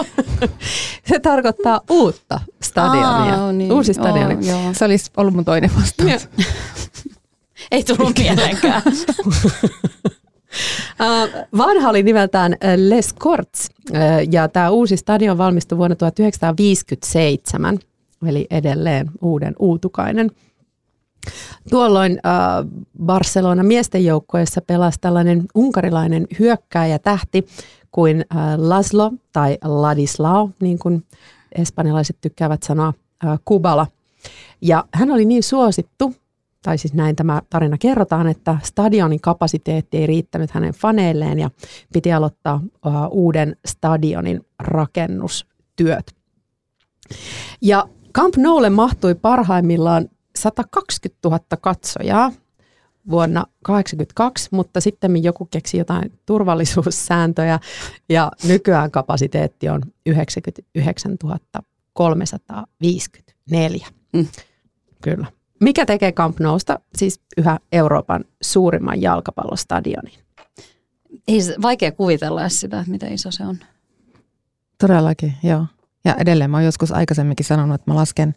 se 1.08 1.18
tarkoittaa 1.18 1.80
uutta 1.90 2.40
stadionia. 2.62 3.44
Aa, 3.44 3.52
niin. 3.52 3.72
Uusi 3.72 3.94
stadioni. 3.94 4.52
Oh, 4.52 4.60
se 4.72 4.84
olisi 4.84 5.10
ollut 5.16 5.34
mun 5.34 5.44
toinen 5.44 5.70
vastaus. 5.76 6.28
ei 7.72 7.84
tullut 7.84 8.18
mielenkään. 8.18 8.82
vanha 11.56 11.90
oli 11.90 12.02
nimeltään 12.02 12.56
Les 12.76 13.14
Corts 13.14 13.68
ja 14.30 14.48
tämä 14.48 14.70
uusi 14.70 14.96
stadion 14.96 15.38
valmistui 15.38 15.78
vuonna 15.78 15.96
1957 15.96 17.78
eli 18.26 18.46
edelleen 18.50 19.10
uuden 19.20 19.54
uutukainen. 19.58 20.30
Tuolloin 21.70 22.12
äh, 22.12 22.82
Barcelona 23.04 23.62
miesten 23.62 24.04
joukkueessa 24.04 24.60
pelasi 24.60 24.98
tällainen 25.00 25.44
unkarilainen 25.54 26.26
hyökkääjä 26.38 26.98
tähti 26.98 27.46
kuin 27.90 28.24
äh, 28.36 28.58
Laszlo 28.58 29.12
tai 29.32 29.58
Ladislao, 29.64 30.50
niin 30.60 30.78
kuin 30.78 31.04
espanjalaiset 31.52 32.16
tykkäävät 32.20 32.62
sanoa, 32.62 32.92
äh, 33.24 33.38
Kubala. 33.44 33.86
Ja 34.60 34.84
hän 34.94 35.10
oli 35.10 35.24
niin 35.24 35.42
suosittu, 35.42 36.14
tai 36.62 36.78
siis 36.78 36.94
näin 36.94 37.16
tämä 37.16 37.42
tarina 37.50 37.78
kerrotaan, 37.78 38.28
että 38.28 38.58
stadionin 38.62 39.20
kapasiteetti 39.20 39.98
ei 39.98 40.06
riittänyt 40.06 40.50
hänen 40.50 40.74
faneilleen 40.74 41.38
ja 41.38 41.50
piti 41.92 42.12
aloittaa 42.12 42.60
uh, 42.86 42.92
uuden 43.10 43.56
stadionin 43.66 44.40
rakennustyöt. 44.58 46.14
Ja 47.62 47.88
Camp 48.14 48.36
Noulle 48.36 48.70
mahtui 48.70 49.14
parhaimmillaan 49.14 50.08
120 50.36 51.28
000 51.28 51.40
katsojaa 51.60 52.32
vuonna 53.10 53.40
1982, 53.40 54.48
mutta 54.52 54.80
sitten 54.80 55.22
joku 55.22 55.48
keksi 55.50 55.78
jotain 55.78 56.12
turvallisuussääntöjä 56.26 57.60
ja 58.08 58.32
nykyään 58.44 58.90
kapasiteetti 58.90 59.68
on 59.68 59.82
99 60.06 61.16
354. 61.92 63.86
Mm. 64.12 64.26
Kyllä. 65.02 65.26
Mikä 65.60 65.86
tekee 65.86 66.12
Camp 66.12 66.40
Nousta 66.40 66.80
siis 66.96 67.20
yhä 67.36 67.58
Euroopan 67.72 68.24
suurimman 68.42 69.02
jalkapallostadionin? 69.02 70.14
Ei, 71.28 71.40
vaikea 71.62 71.92
kuvitella 71.92 72.48
sitä, 72.48 72.80
että 72.80 72.90
miten 72.90 73.12
iso 73.12 73.30
se 73.30 73.46
on. 73.46 73.58
Todellakin, 74.78 75.34
joo. 75.42 75.66
Ja 76.04 76.14
edelleen 76.14 76.50
mä 76.50 76.56
oon 76.56 76.64
joskus 76.64 76.92
aikaisemminkin 76.92 77.46
sanonut, 77.46 77.74
että 77.74 77.90
mä 77.90 77.94
lasken 77.94 78.34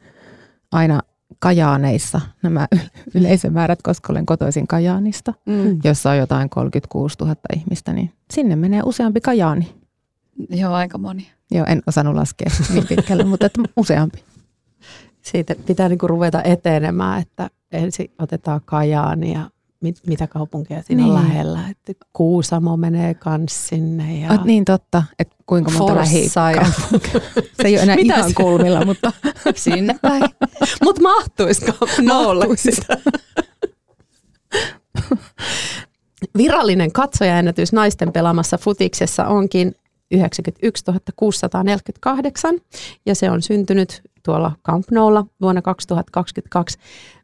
aina 0.72 1.02
Kajaaneissa 1.40 2.22
nämä 2.44 2.68
yleisömäärät, 3.16 3.82
koska 3.82 4.14
olen 4.14 4.26
kotoisin 4.26 4.68
Kajaanista, 4.68 5.34
mm. 5.46 5.80
jossa 5.84 6.10
on 6.10 6.18
jotain 6.18 6.50
36 6.50 7.18
000 7.20 7.36
ihmistä, 7.56 7.94
niin 7.94 8.12
sinne 8.34 8.56
menee 8.56 8.82
useampi 8.86 9.22
Kajaani. 9.22 9.76
Joo, 10.50 10.74
aika 10.74 10.98
moni. 10.98 11.28
Joo, 11.52 11.66
en 11.66 11.82
osannut 11.88 12.16
laskea 12.16 12.48
niin 12.74 12.88
pitkälle, 12.88 13.24
mutta 13.24 13.46
että 13.46 13.62
useampi. 13.78 14.24
Siitä 15.22 15.56
pitää 15.66 15.90
niinku 15.90 16.08
ruveta 16.08 16.44
etenemään, 16.44 17.22
että 17.22 17.50
ensin 17.72 18.12
otetaan 18.20 18.62
Kajaani 18.66 19.34
ja 19.34 19.50
mit, 19.84 19.96
mitä 20.08 20.28
kaupunkeja 20.28 20.84
siinä 20.84 21.04
niin. 21.04 21.14
on 21.14 21.24
lähellä. 21.24 21.70
Että 21.70 22.06
Kuusamo 22.14 22.78
menee 22.78 23.14
kans 23.14 23.68
sinne. 23.68 24.20
Ja... 24.20 24.32
Ot, 24.32 24.44
niin 24.44 24.66
totta, 24.66 25.04
että 25.20 25.36
kuinka 25.46 25.72
monta 25.72 26.04
ja... 26.56 26.66
Se 27.62 27.68
ei 27.68 27.76
ole 27.76 27.84
enää 27.84 27.96
ihan 28.00 28.30
se... 28.30 28.34
kulmilla, 28.34 28.86
mutta 28.86 29.12
sinne 29.56 29.96
päin. 30.02 30.24
Mutta 30.84 31.02
mahtuisiko 31.02 31.74
sitä? 32.56 32.98
Virallinen 36.38 36.92
katsojaennätys 36.92 37.74
naisten 37.74 38.12
pelaamassa 38.12 38.58
futiksessa 38.58 39.28
onkin 39.28 39.76
91 40.12 40.86
648 41.16 42.60
ja 43.06 43.16
se 43.16 43.30
on 43.30 43.42
syntynyt 43.42 44.02
tuolla 44.24 44.52
Camp 44.66 44.92
Noulla 44.92 45.26
vuonna 45.42 45.62
2022 45.62 46.78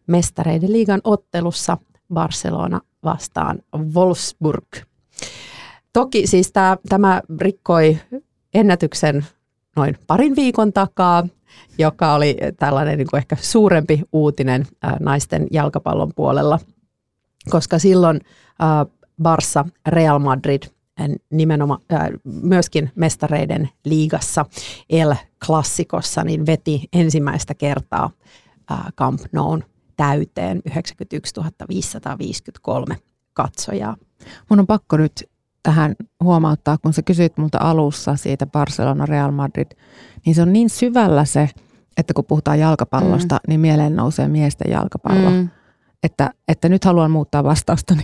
mestareiden 0.07 0.73
liigan 0.73 1.01
ottelussa 1.03 1.77
Barcelona 2.13 2.81
vastaan 3.03 3.59
Wolfsburg. 3.93 4.65
Toki 5.93 6.27
siis 6.27 6.51
tämä, 6.51 6.77
tämä 6.89 7.21
rikkoi 7.39 7.97
ennätyksen 8.53 9.25
noin 9.75 9.97
parin 10.07 10.35
viikon 10.35 10.73
takaa, 10.73 11.27
joka 11.77 12.13
oli 12.13 12.37
tällainen 12.59 12.97
niin 12.97 13.07
kuin 13.11 13.17
ehkä 13.17 13.35
suurempi 13.41 14.01
uutinen 14.11 14.67
ää, 14.81 14.97
naisten 14.99 15.47
jalkapallon 15.51 16.11
puolella, 16.15 16.59
koska 17.49 17.79
silloin 17.79 18.19
ää, 18.59 18.85
Barça, 19.23 19.69
Real 19.87 20.19
Madrid 20.19 20.63
nimenomaan 21.29 21.81
ää, 21.89 22.09
myöskin 22.23 22.91
mestareiden 22.95 23.69
liigassa 23.85 24.45
El 24.89 25.15
Classicossa 25.45 26.23
niin 26.23 26.45
veti 26.45 26.81
ensimmäistä 26.93 27.53
kertaa 27.53 28.09
ää, 28.69 28.89
Camp 28.97 29.21
Noun 29.31 29.63
täyteen 29.99 30.61
91 30.65 31.33
553 31.69 32.97
katsojaa. 33.33 33.95
Mun 34.49 34.59
on 34.59 34.67
pakko 34.67 34.97
nyt 34.97 35.29
tähän 35.63 35.95
huomauttaa, 36.23 36.77
kun 36.77 36.93
sä 36.93 37.01
kysyit 37.01 37.37
multa 37.37 37.57
alussa 37.61 38.15
siitä 38.15 38.45
Barcelona 38.45 39.05
Real 39.05 39.31
Madrid, 39.31 39.67
niin 40.25 40.35
se 40.35 40.41
on 40.41 40.53
niin 40.53 40.69
syvällä 40.69 41.25
se, 41.25 41.49
että 41.97 42.13
kun 42.13 42.25
puhutaan 42.25 42.59
jalkapallosta, 42.59 43.35
mm. 43.35 43.39
niin 43.47 43.59
mieleen 43.59 43.95
nousee 43.95 44.27
miesten 44.27 44.71
jalkapallo. 44.71 45.29
Mm. 45.29 45.49
Että, 46.03 46.33
että 46.47 46.69
nyt 46.69 46.85
haluan 46.85 47.11
muuttaa 47.11 47.43
vastausta. 47.43 47.95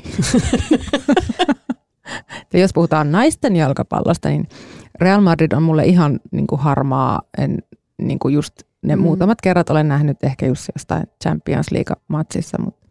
ja 2.54 2.60
jos 2.60 2.74
puhutaan 2.74 3.12
naisten 3.12 3.56
jalkapallosta, 3.56 4.30
niin 4.30 4.48
Real 5.02 5.22
Madrid 5.22 5.52
on 5.52 5.64
mulle 5.64 5.86
ihan 5.86 6.20
niin 6.32 6.48
kuin 6.48 6.62
harmaa, 6.62 7.22
en, 7.38 7.64
niin 7.98 8.20
kuin 8.20 8.34
just 8.34 8.54
ne 8.86 8.96
mm. 8.96 9.02
muutamat 9.02 9.42
kerrat 9.42 9.70
olen 9.70 9.88
nähnyt 9.88 10.24
ehkä 10.24 10.46
just 10.46 10.70
jostain 10.76 11.04
Champions 11.24 11.68
League-matsissa, 11.72 12.62
mutta 12.66 12.86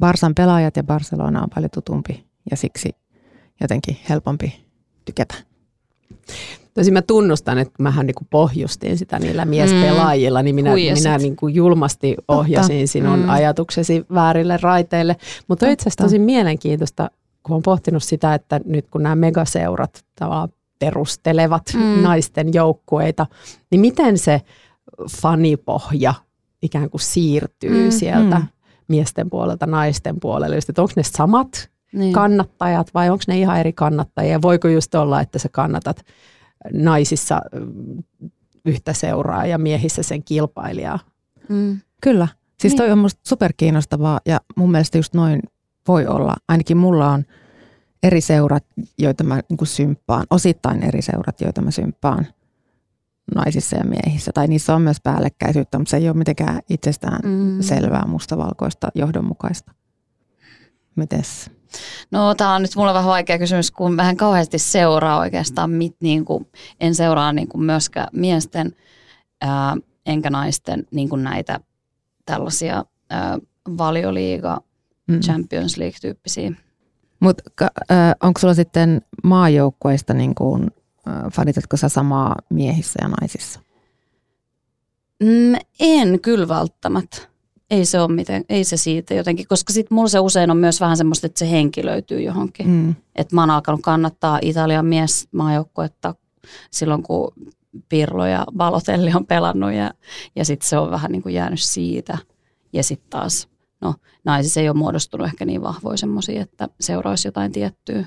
Barsan 0.00 0.34
pelaajat 0.34 0.76
ja 0.76 0.82
Barcelona 0.84 1.42
on 1.42 1.50
paljon 1.54 1.70
tutumpi 1.70 2.24
ja 2.50 2.56
siksi 2.56 2.90
jotenkin 3.60 3.96
helpompi 4.08 4.66
tykätä. 5.04 5.34
Tosin 6.74 6.92
mä 6.92 7.02
tunnustan, 7.02 7.58
että 7.58 7.82
mähän 7.82 8.06
niin 8.06 8.14
pohjustin 8.30 8.98
sitä 8.98 9.18
niillä 9.18 9.44
miespelaajilla, 9.44 10.42
niin 10.42 10.54
minä, 10.54 10.74
minä 10.74 11.18
niin 11.18 11.36
kuin 11.36 11.54
julmasti 11.54 12.16
ohjasin 12.28 12.76
Totta. 12.76 12.92
sinun 12.92 13.18
mm. 13.18 13.28
ajatuksesi 13.28 14.04
väärille 14.14 14.58
raiteille. 14.62 15.16
Mutta 15.48 15.68
itse 15.68 15.82
asiassa 15.82 16.04
tosi 16.04 16.18
mielenkiintoista, 16.18 17.10
kun 17.42 17.54
olen 17.54 17.62
pohtinut 17.62 18.02
sitä, 18.02 18.34
että 18.34 18.60
nyt 18.64 18.86
kun 18.90 19.02
nämä 19.02 19.14
megaseurat 19.14 20.04
tavallaan 20.18 20.48
perustelevat 20.78 21.62
mm. 21.74 22.02
naisten 22.02 22.54
joukkueita, 22.54 23.26
niin 23.70 23.80
miten 23.80 24.18
se 24.18 24.40
fanipohja 25.10 26.14
ikään 26.62 26.90
kuin 26.90 27.00
siirtyy 27.00 27.84
mm, 27.84 27.90
sieltä 27.90 28.38
mm. 28.38 28.46
miesten 28.88 29.30
puolelta 29.30 29.66
naisten 29.66 30.20
puolelle. 30.20 30.56
Just, 30.56 30.68
että 30.68 30.82
onko 30.82 30.92
ne 30.96 31.02
samat 31.02 31.70
niin. 31.92 32.12
kannattajat 32.12 32.94
vai 32.94 33.10
onko 33.10 33.24
ne 33.28 33.38
ihan 33.38 33.60
eri 33.60 33.72
kannattajia? 33.72 34.42
Voiko 34.42 34.68
just 34.68 34.94
olla, 34.94 35.20
että 35.20 35.38
sä 35.38 35.48
kannatat 35.52 36.02
naisissa 36.72 37.40
mm, 37.52 38.02
yhtä 38.64 38.92
seuraa 38.92 39.46
ja 39.46 39.58
miehissä 39.58 40.02
sen 40.02 40.24
kilpailijaa? 40.24 40.98
Mm. 41.48 41.80
Kyllä. 42.02 42.28
Siis 42.60 42.74
toi 42.74 42.86
niin. 42.86 42.92
on 42.92 42.98
musta 42.98 43.20
superkiinnostavaa 43.28 44.20
ja 44.26 44.40
mun 44.56 44.70
mielestä 44.70 44.98
just 44.98 45.14
noin 45.14 45.42
voi 45.88 46.06
olla. 46.06 46.36
Ainakin 46.48 46.76
mulla 46.76 47.10
on 47.10 47.24
eri 48.02 48.20
seurat, 48.20 48.64
joita 48.98 49.24
mä 49.24 49.40
niin 49.48 49.66
symppaan. 49.66 50.26
Osittain 50.30 50.82
eri 50.82 51.02
seurat, 51.02 51.40
joita 51.40 51.62
mä 51.62 51.70
symppaan– 51.70 52.26
naisissa 53.34 53.76
ja 53.76 53.84
miehissä, 53.84 54.30
tai 54.34 54.48
niissä 54.48 54.74
on 54.74 54.82
myös 54.82 55.00
päällekkäisyyttä, 55.02 55.78
mutta 55.78 55.90
se 55.90 55.96
ei 55.96 56.08
ole 56.08 56.16
mitenkään 56.16 56.60
itsestään 56.70 57.20
mm. 57.24 57.62
selvää 57.62 58.04
mustavalkoista 58.06 58.88
johdonmukaista. 58.94 59.72
Mites? 60.96 61.50
No 62.10 62.34
tämä 62.34 62.54
on 62.54 62.62
nyt 62.62 62.76
mulle 62.76 62.94
vähän 62.94 63.08
vaikea 63.08 63.38
kysymys, 63.38 63.70
kun 63.70 63.96
vähän 63.96 64.16
kauheasti 64.16 64.58
seuraa 64.58 65.18
oikeastaan, 65.18 65.70
mit, 65.70 65.96
niin 66.00 66.24
kuin, 66.24 66.46
en 66.80 66.94
seuraa 66.94 67.32
niin 67.32 67.48
kuin 67.48 67.62
myöskään 67.62 68.08
miesten 68.12 68.72
ää, 69.40 69.76
enkä 70.06 70.30
naisten 70.30 70.86
niin 70.90 71.08
kuin 71.08 71.22
näitä 71.22 71.60
tällaisia 72.26 72.84
ää, 73.10 73.38
valioliiga, 73.78 74.60
mm. 75.08 75.20
Champions 75.20 75.76
League-tyyppisiä. 75.76 76.52
Mutta 77.20 77.42
onko 78.22 78.40
sulla 78.40 78.54
sitten 78.54 79.02
maajoukkueista 79.22 80.14
niin 80.14 80.34
kuin 80.34 80.70
fanitatko 81.32 81.76
sä 81.76 81.88
samaa 81.88 82.36
miehissä 82.50 82.98
ja 83.02 83.08
naisissa? 83.08 83.60
Mm, 85.22 85.54
en 85.80 86.20
kyllä 86.20 86.48
välttämättä. 86.48 87.18
Ei 87.70 87.84
se 87.84 88.00
ole 88.00 88.12
miten, 88.12 88.44
ei 88.48 88.64
se 88.64 88.76
siitä 88.76 89.14
jotenkin, 89.14 89.46
koska 89.48 89.72
sitten 89.72 89.94
mulla 89.94 90.08
se 90.08 90.18
usein 90.20 90.50
on 90.50 90.56
myös 90.56 90.80
vähän 90.80 90.96
semmoista, 90.96 91.26
että 91.26 91.38
se 91.38 91.50
henki 91.50 91.84
löytyy 91.84 92.20
johonkin. 92.20 92.68
Mm. 92.68 92.94
Että 93.16 93.34
mä 93.34 93.42
oon 93.42 93.50
alkanut 93.50 93.80
kannattaa 93.82 94.38
Italian 94.42 94.86
mies 94.86 95.28
maajoukkuetta 95.32 96.14
silloin, 96.70 97.02
kun 97.02 97.32
Pirlo 97.88 98.26
ja 98.26 98.44
Balotelli 98.56 99.12
on 99.14 99.26
pelannut 99.26 99.72
ja, 99.72 99.90
ja 100.36 100.44
sitten 100.44 100.68
se 100.68 100.78
on 100.78 100.90
vähän 100.90 101.12
niin 101.12 101.22
kuin 101.22 101.34
jäänyt 101.34 101.60
siitä. 101.60 102.18
Ja 102.72 102.82
sitten 102.82 103.10
taas, 103.10 103.48
no 103.80 103.94
naisissa 104.24 104.60
ei 104.60 104.68
ole 104.68 104.76
muodostunut 104.76 105.26
ehkä 105.26 105.44
niin 105.44 105.62
vahvoja 105.62 105.96
semmoisia, 105.96 106.42
että 106.42 106.68
seuraisi 106.80 107.28
jotain 107.28 107.52
tiettyä. 107.52 108.06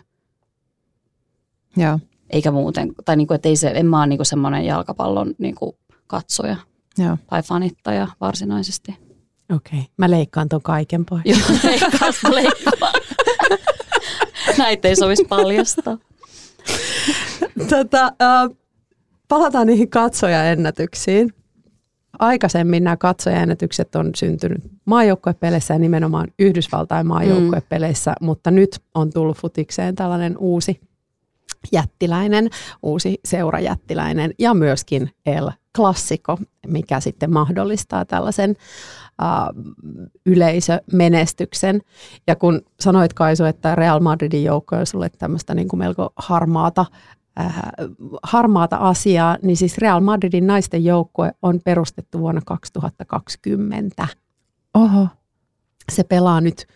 Joo 1.77 1.99
eikä 2.33 2.51
muuten, 2.51 2.93
tai 3.05 3.15
niin 3.15 3.27
kuin, 3.27 3.35
että 3.35 3.49
ei 3.49 3.55
se, 3.55 3.71
en 3.75 3.85
mä 3.85 3.99
ole 3.99 4.07
niin 4.07 4.25
semmoinen 4.25 4.65
jalkapallon 4.65 5.33
niin 5.37 5.55
kuin 5.55 5.75
katsoja 6.07 6.57
Joo. 6.97 7.17
tai 7.29 7.43
fanittaja 7.43 8.07
varsinaisesti. 8.21 8.91
Okei, 9.55 9.79
okay. 9.79 9.91
mä 9.97 10.11
leikkaan 10.11 10.49
ton 10.49 10.61
kaiken 10.61 11.05
pois. 11.05 11.23
Joo, 11.25 11.57
leikkaan, 11.63 12.13
leikkaan. 12.31 12.93
Näitä 14.57 14.87
ei 14.87 14.95
sovisi 14.95 15.25
paljastaa. 15.29 15.97
Tota, 17.69 18.13
palataan 19.27 19.67
niihin 19.67 19.89
katsojaennätyksiin. 19.89 21.33
Aikaisemmin 22.19 22.83
nämä 22.83 22.97
katsojaennätykset 22.97 23.95
on 23.95 24.09
syntynyt 24.15 24.63
maajoukkuepeleissä 24.85 25.73
ja 25.73 25.79
nimenomaan 25.79 26.27
Yhdysvaltain 26.39 27.07
maajoukkuepeleissä, 27.07 28.11
mm. 28.21 28.25
mutta 28.25 28.51
nyt 28.51 28.79
on 28.95 29.13
tullut 29.13 29.37
futikseen 29.37 29.95
tällainen 29.95 30.37
uusi 30.37 30.79
jättiläinen, 31.71 32.49
uusi 32.83 33.19
seurajättiläinen 33.25 34.33
ja 34.39 34.53
myöskin 34.53 35.09
El 35.25 35.51
Classico, 35.75 36.37
mikä 36.67 36.99
sitten 36.99 37.33
mahdollistaa 37.33 38.05
tällaisen 38.05 38.55
uh, 39.21 39.73
yleisömenestyksen. 40.25 41.81
Ja 42.27 42.35
kun 42.35 42.61
sanoit 42.79 43.13
Kaisu, 43.13 43.43
että 43.43 43.75
Real 43.75 43.99
Madridin 43.99 44.43
joukko 44.43 44.75
on 44.75 44.85
sulle 44.85 45.09
tämmöistä 45.09 45.53
niin 45.53 45.67
kuin 45.67 45.77
melko 45.77 46.13
harmaata 46.15 46.85
äh, 47.39 47.61
harmaata 48.23 48.75
asiaa, 48.75 49.37
niin 49.41 49.57
siis 49.57 49.77
Real 49.77 50.01
Madridin 50.01 50.47
naisten 50.47 50.83
joukkue 50.83 51.31
on 51.41 51.59
perustettu 51.65 52.19
vuonna 52.19 52.41
2020. 52.45 54.07
Oho. 54.73 55.07
Se 55.91 56.03
pelaa 56.03 56.41
nyt 56.41 56.67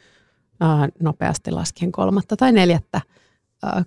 äh, 0.64 0.88
nopeasti 1.00 1.52
laskien 1.52 1.92
kolmatta 1.92 2.38
tai 2.38 2.52
neljättä 2.52 2.98
äh, 2.98 3.04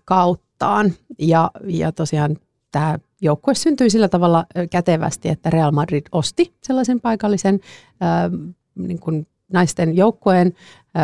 kauttaan. 0.05 0.93
Ja, 1.19 1.51
ja 1.67 1.93
tosiaan 1.93 2.37
tämä 2.73 2.99
joukkue 3.21 3.55
syntyi 3.55 3.91
sillä 3.91 4.09
tavalla 4.09 4.39
äh, 4.39 4.69
kätevästi, 4.71 5.29
että 5.29 5.51
Real 5.51 5.71
Madrid 5.71 6.07
osti 6.13 6.55
sellaisen 6.63 7.01
paikallisen 7.01 7.61
äh, 8.03 8.51
niin 8.79 8.99
kuin 8.99 9.27
naisten 9.53 9.97
joukkueen 9.97 10.55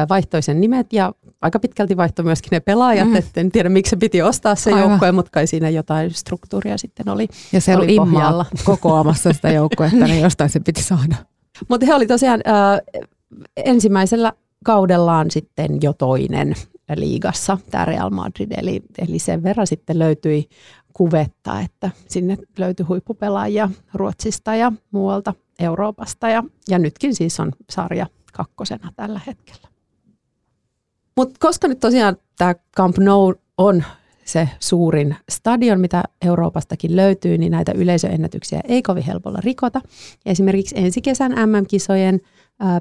vaihtoisen 0.08 0.60
nimet 0.60 0.92
ja 0.92 1.12
aika 1.40 1.58
pitkälti 1.58 1.96
vaihtoi 1.96 2.24
myöskin 2.24 2.50
ne 2.50 2.60
pelaajat, 2.60 3.08
mm. 3.08 3.16
että 3.16 3.40
en 3.40 3.50
tiedä 3.50 3.68
miksi 3.68 3.90
se 3.90 3.96
piti 3.96 4.22
ostaa 4.22 4.54
se 4.54 4.70
joukkue, 4.70 5.12
mutta 5.12 5.30
kai 5.30 5.46
siinä 5.46 5.68
jotain 5.68 6.10
struktuuria 6.10 6.78
sitten 6.78 7.08
oli 7.08 7.28
Ja 7.52 7.60
se 7.60 7.76
oli, 7.76 7.98
oli 7.98 8.44
kokoamassa 8.64 9.32
sitä 9.32 9.50
joukkuetta, 9.50 10.04
niin 10.04 10.22
jostain 10.22 10.50
se 10.50 10.60
piti 10.60 10.82
saada. 10.82 11.16
Mutta 11.68 11.86
he 11.86 11.94
oli 11.94 12.06
tosiaan 12.06 12.40
äh, 12.46 13.04
ensimmäisellä 13.56 14.32
kaudellaan 14.64 15.30
sitten 15.30 15.82
jo 15.82 15.92
toinen 15.92 16.54
liigassa, 16.94 17.58
tämä 17.70 17.84
Real 17.84 18.10
Madrid, 18.10 18.52
eli, 18.56 18.82
eli 18.98 19.18
sen 19.18 19.42
verran 19.42 19.66
sitten 19.66 19.98
löytyi 19.98 20.48
kuvetta, 20.92 21.60
että 21.60 21.90
sinne 22.08 22.38
löytyi 22.58 22.86
huippupelaajia 22.86 23.70
Ruotsista 23.94 24.54
ja 24.54 24.72
muualta 24.90 25.34
Euroopasta 25.58 26.28
ja, 26.28 26.44
ja 26.68 26.78
nytkin 26.78 27.14
siis 27.14 27.40
on 27.40 27.52
sarja 27.70 28.06
kakkosena 28.32 28.92
tällä 28.96 29.20
hetkellä. 29.26 29.68
Mutta 31.16 31.36
koska 31.40 31.68
nyt 31.68 31.80
tosiaan 31.80 32.16
tämä 32.38 32.54
Camp 32.76 32.98
Nou 32.98 33.34
on 33.58 33.84
se 34.24 34.48
suurin 34.60 35.16
stadion, 35.28 35.80
mitä 35.80 36.02
Euroopastakin 36.24 36.96
löytyy, 36.96 37.38
niin 37.38 37.52
näitä 37.52 37.72
yleisöennätyksiä 37.72 38.60
ei 38.64 38.82
kovin 38.82 39.02
helpolla 39.02 39.38
rikota. 39.40 39.80
Esimerkiksi 40.26 40.74
ensi 40.78 41.02
kesän 41.02 41.32
MM-kisojen 41.32 42.20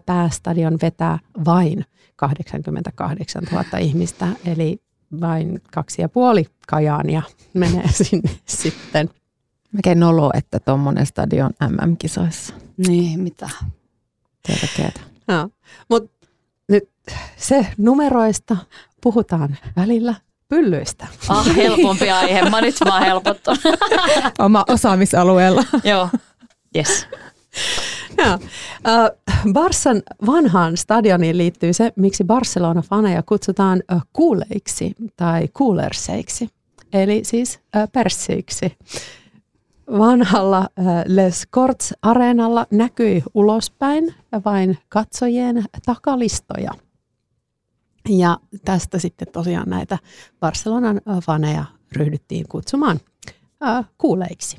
päästadion 0.05 0.77
vetää 0.81 1.19
vain 1.45 1.85
88 2.15 3.43
000 3.51 3.77
ihmistä, 3.79 4.27
eli 4.45 4.81
vain 5.21 5.61
kaksi 5.73 6.01
ja 6.01 6.09
puoli 6.09 6.45
kajaania 6.67 7.21
menee 7.53 7.87
sinne 8.03 8.29
sitten. 8.45 9.09
Mäkin 9.71 9.99
nolo, 9.99 10.31
että 10.33 10.59
tuommoinen 10.59 11.05
stadion 11.05 11.51
MM-kisoissa. 11.69 12.53
Niin, 12.87 13.19
mitä? 13.19 13.49
Tiedä. 14.43 14.91
No, 15.27 15.49
mutta 15.89 16.27
nyt 16.69 16.89
se 17.37 17.67
numeroista 17.77 18.57
puhutaan 19.01 19.57
välillä 19.75 20.15
pyllyistä. 20.47 21.07
Ah, 21.29 21.55
helpompi 21.55 22.09
aihe. 22.11 22.49
Mä 22.49 22.61
nyt 22.61 22.75
mä 22.85 22.99
helpottunut. 22.99 23.59
Oma 24.39 24.65
osaamisalueella. 24.69 25.63
Joo, 25.83 26.09
yes. 26.75 27.07
Ja, 28.17 28.33
äh, 28.33 29.11
Barsan 29.53 30.01
vanhaan 30.25 30.77
stadioniin 30.77 31.37
liittyy 31.37 31.73
se, 31.73 31.91
miksi 31.95 32.23
Barcelona-faneja 32.23 33.23
kutsutaan 33.25 33.83
äh, 33.91 34.01
kuuleiksi 34.13 34.95
tai 35.15 35.47
kuulerseiksi, 35.53 36.49
eli 36.93 37.21
siis 37.23 37.59
äh, 37.75 37.89
persseiksi. 37.91 38.77
Vanhalla 39.97 40.69
Les 41.05 41.47
Corts-areenalla 41.47 42.67
näkyi 42.71 43.23
ulospäin 43.33 44.13
vain 44.45 44.77
katsojien 44.89 45.65
takalistoja. 45.85 46.71
Ja 48.09 48.37
tästä 48.65 48.99
sitten 48.99 49.27
tosiaan 49.31 49.69
näitä 49.69 49.97
Barcelonan 50.39 51.01
faneja 51.25 51.65
ryhdyttiin 51.91 52.45
kutsumaan 52.49 52.99
kuuleiksi. 53.97 54.57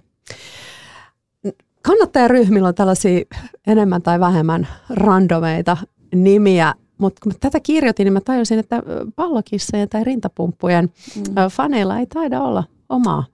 Kannattajaryhmillä 1.87 2.69
on 2.69 2.75
tällaisia 2.75 3.21
enemmän 3.67 4.03
tai 4.03 4.21
vähemmän 4.21 4.69
randomeita 4.89 5.77
nimiä, 6.15 6.75
mutta 6.99 7.21
kun 7.23 7.33
mä 7.33 7.39
tätä 7.41 7.61
kirjoitin, 7.61 8.05
niin 8.05 8.13
mä 8.13 8.21
tajusin, 8.21 8.59
että 8.59 8.83
pallokissojen 9.17 9.89
tai 9.89 10.05
rintapumppujen 10.05 10.93
mm. 11.17 11.23
faneilla 11.53 11.99
ei 11.99 12.07
taida 12.07 12.41
olla 12.41 12.65
omaa 12.89 13.25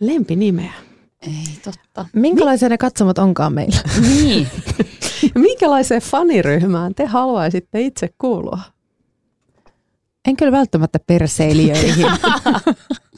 lempinimeä. 0.00 0.72
Ei 1.20 1.58
totta. 1.64 2.06
Minkälaisia 2.12 2.68
ne 2.68 2.78
katsomot 2.78 3.18
onkaan 3.18 3.52
meillä? 3.52 3.78
Niin. 4.00 4.48
Minkälaiseen 5.34 6.02
faniryhmään 6.02 6.94
te 6.94 7.06
haluaisitte 7.06 7.80
itse 7.80 8.08
kuulua? 8.18 8.58
En 10.28 10.36
kyllä 10.36 10.52
välttämättä 10.52 10.98
perseilijöihin. 11.06 12.06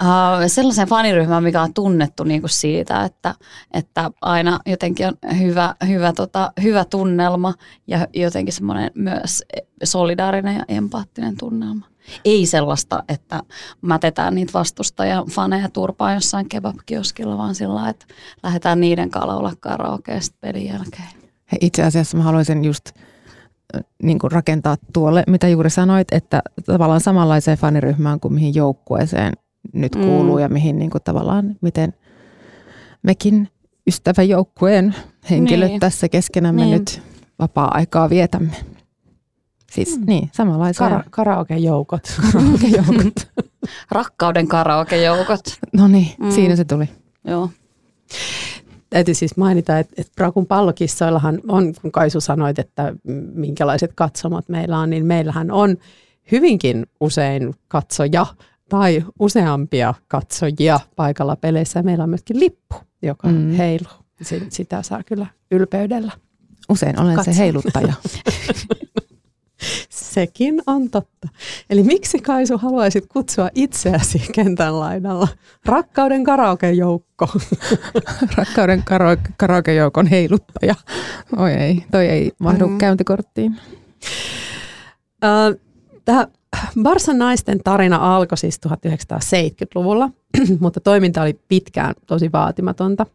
Uh, 0.00 0.46
sellaisen 0.46 0.88
faniryhmään, 0.88 1.42
mikä 1.42 1.62
on 1.62 1.74
tunnettu 1.74 2.24
niin 2.24 2.40
kuin 2.40 2.50
siitä, 2.50 3.04
että, 3.04 3.34
että 3.74 4.10
aina 4.20 4.58
jotenkin 4.66 5.06
on 5.06 5.38
hyvä, 5.38 5.74
hyvä, 5.88 6.12
tota, 6.12 6.52
hyvä 6.62 6.84
tunnelma 6.84 7.54
ja 7.86 8.06
jotenkin 8.14 8.52
semmoinen 8.52 8.90
myös 8.94 9.42
solidaarinen 9.84 10.56
ja 10.56 10.64
empaattinen 10.68 11.36
tunnelma. 11.36 11.86
Ei 12.24 12.46
sellaista, 12.46 13.04
että 13.08 13.40
mätetään 13.82 14.34
niitä 14.34 14.52
vastustajan 14.52 15.26
faneja 15.26 15.68
turpaa 15.68 16.14
jossain 16.14 16.48
kebabkioskilla, 16.48 17.38
vaan 17.38 17.54
sillä 17.54 17.88
että 17.88 18.06
lähdetään 18.42 18.80
niiden 18.80 19.10
kalailla 19.10 19.52
karaokeesta 19.60 20.36
pelin 20.40 20.66
jälkeen. 20.66 21.08
He, 21.52 21.58
itse 21.60 21.82
asiassa 21.82 22.16
mä 22.16 22.22
haluaisin 22.22 22.64
just 22.64 22.90
niin 24.02 24.18
kuin 24.18 24.32
rakentaa 24.32 24.76
tuolle, 24.92 25.24
mitä 25.26 25.48
juuri 25.48 25.70
sanoit, 25.70 26.08
että 26.12 26.42
tavallaan 26.66 27.00
samanlaiseen 27.00 27.58
faniryhmään 27.58 28.20
kuin 28.20 28.34
mihin 28.34 28.54
joukkueeseen 28.54 29.32
nyt 29.72 29.96
kuuluu 29.96 30.36
mm. 30.36 30.42
ja 30.42 30.48
mihin 30.48 30.78
niin 30.78 30.90
kuin 30.90 31.02
tavallaan, 31.04 31.56
miten 31.60 31.94
mekin 33.02 33.48
ystäväjoukkueen 33.86 34.94
henkilöt 35.30 35.68
niin. 35.68 35.80
tässä 35.80 36.08
keskenämme 36.08 36.64
niin. 36.64 36.72
nyt 36.72 37.02
vapaa-aikaa 37.38 38.10
vietämme. 38.10 38.52
Siis 39.72 39.98
mm. 39.98 40.04
niin, 40.06 40.30
samanlaisia. 40.32 40.88
Kara- 40.88 41.04
karaoke-joukot. 41.10 42.02
Karaoke-joukot. 42.32 43.28
Rakkauden 43.90 44.48
karaoke-joukot. 44.48 45.58
No 45.72 45.88
niin, 45.88 46.08
mm. 46.18 46.30
siinä 46.30 46.56
se 46.56 46.64
tuli. 46.64 46.88
Joo. 47.24 47.50
Täytyy 48.90 49.14
siis 49.14 49.36
mainita, 49.36 49.78
että, 49.78 49.94
että 49.98 50.12
Prakun 50.16 50.46
pallokissoillahan 50.46 51.40
on, 51.48 51.74
kun 51.82 51.92
Kaisu 51.92 52.20
sanoit, 52.20 52.58
että 52.58 52.94
minkälaiset 53.34 53.90
katsomot 53.94 54.48
meillä 54.48 54.78
on, 54.78 54.90
niin 54.90 55.06
meillähän 55.06 55.50
on 55.50 55.76
hyvinkin 56.32 56.86
usein 57.00 57.54
katsoja 57.68 58.26
tai 58.72 59.04
useampia 59.18 59.94
katsojia 60.08 60.80
paikalla 60.96 61.36
peleissä. 61.36 61.82
Meillä 61.82 62.04
on 62.04 62.10
myöskin 62.10 62.40
lippu, 62.40 62.76
joka 63.02 63.28
mm. 63.28 63.50
heiluu. 63.50 63.92
Sitä 64.48 64.82
saa 64.82 65.02
kyllä 65.02 65.26
ylpeydellä. 65.50 66.12
Usein 66.68 67.00
olen 67.00 67.16
Katso. 67.16 67.32
se 67.32 67.38
heiluttaja. 67.38 67.92
Sekin 69.90 70.62
on 70.66 70.90
totta. 70.90 71.28
Eli 71.70 71.82
miksi 71.82 72.18
Kaisu 72.18 72.58
haluaisit 72.58 73.06
kutsua 73.06 73.48
itseäsi 73.54 74.22
kentän 74.34 74.80
laidalla? 74.80 75.28
Rakkauden 75.66 76.24
karaokejoukko. 76.24 77.28
Rakkauden 78.36 78.82
karaoke, 78.84 79.30
karaokejoukon 79.36 80.06
heiluttaja. 80.06 80.74
Oi 81.36 81.52
ei, 81.52 81.84
toi 81.90 82.06
ei 82.06 82.32
mahdu 82.38 82.66
mm. 82.66 82.78
käyntikorttiin. 82.78 83.60
Uh, 85.24 85.60
Tämä 86.04 86.26
Barsan 86.82 87.18
naisten 87.18 87.60
tarina 87.64 88.16
alkoi 88.16 88.38
siis 88.38 88.60
1970-luvulla, 88.68 90.10
mutta 90.60 90.80
toiminta 90.80 91.22
oli 91.22 91.40
pitkään 91.48 91.94
tosi 92.06 92.32
vaatimatonta. 92.32 93.06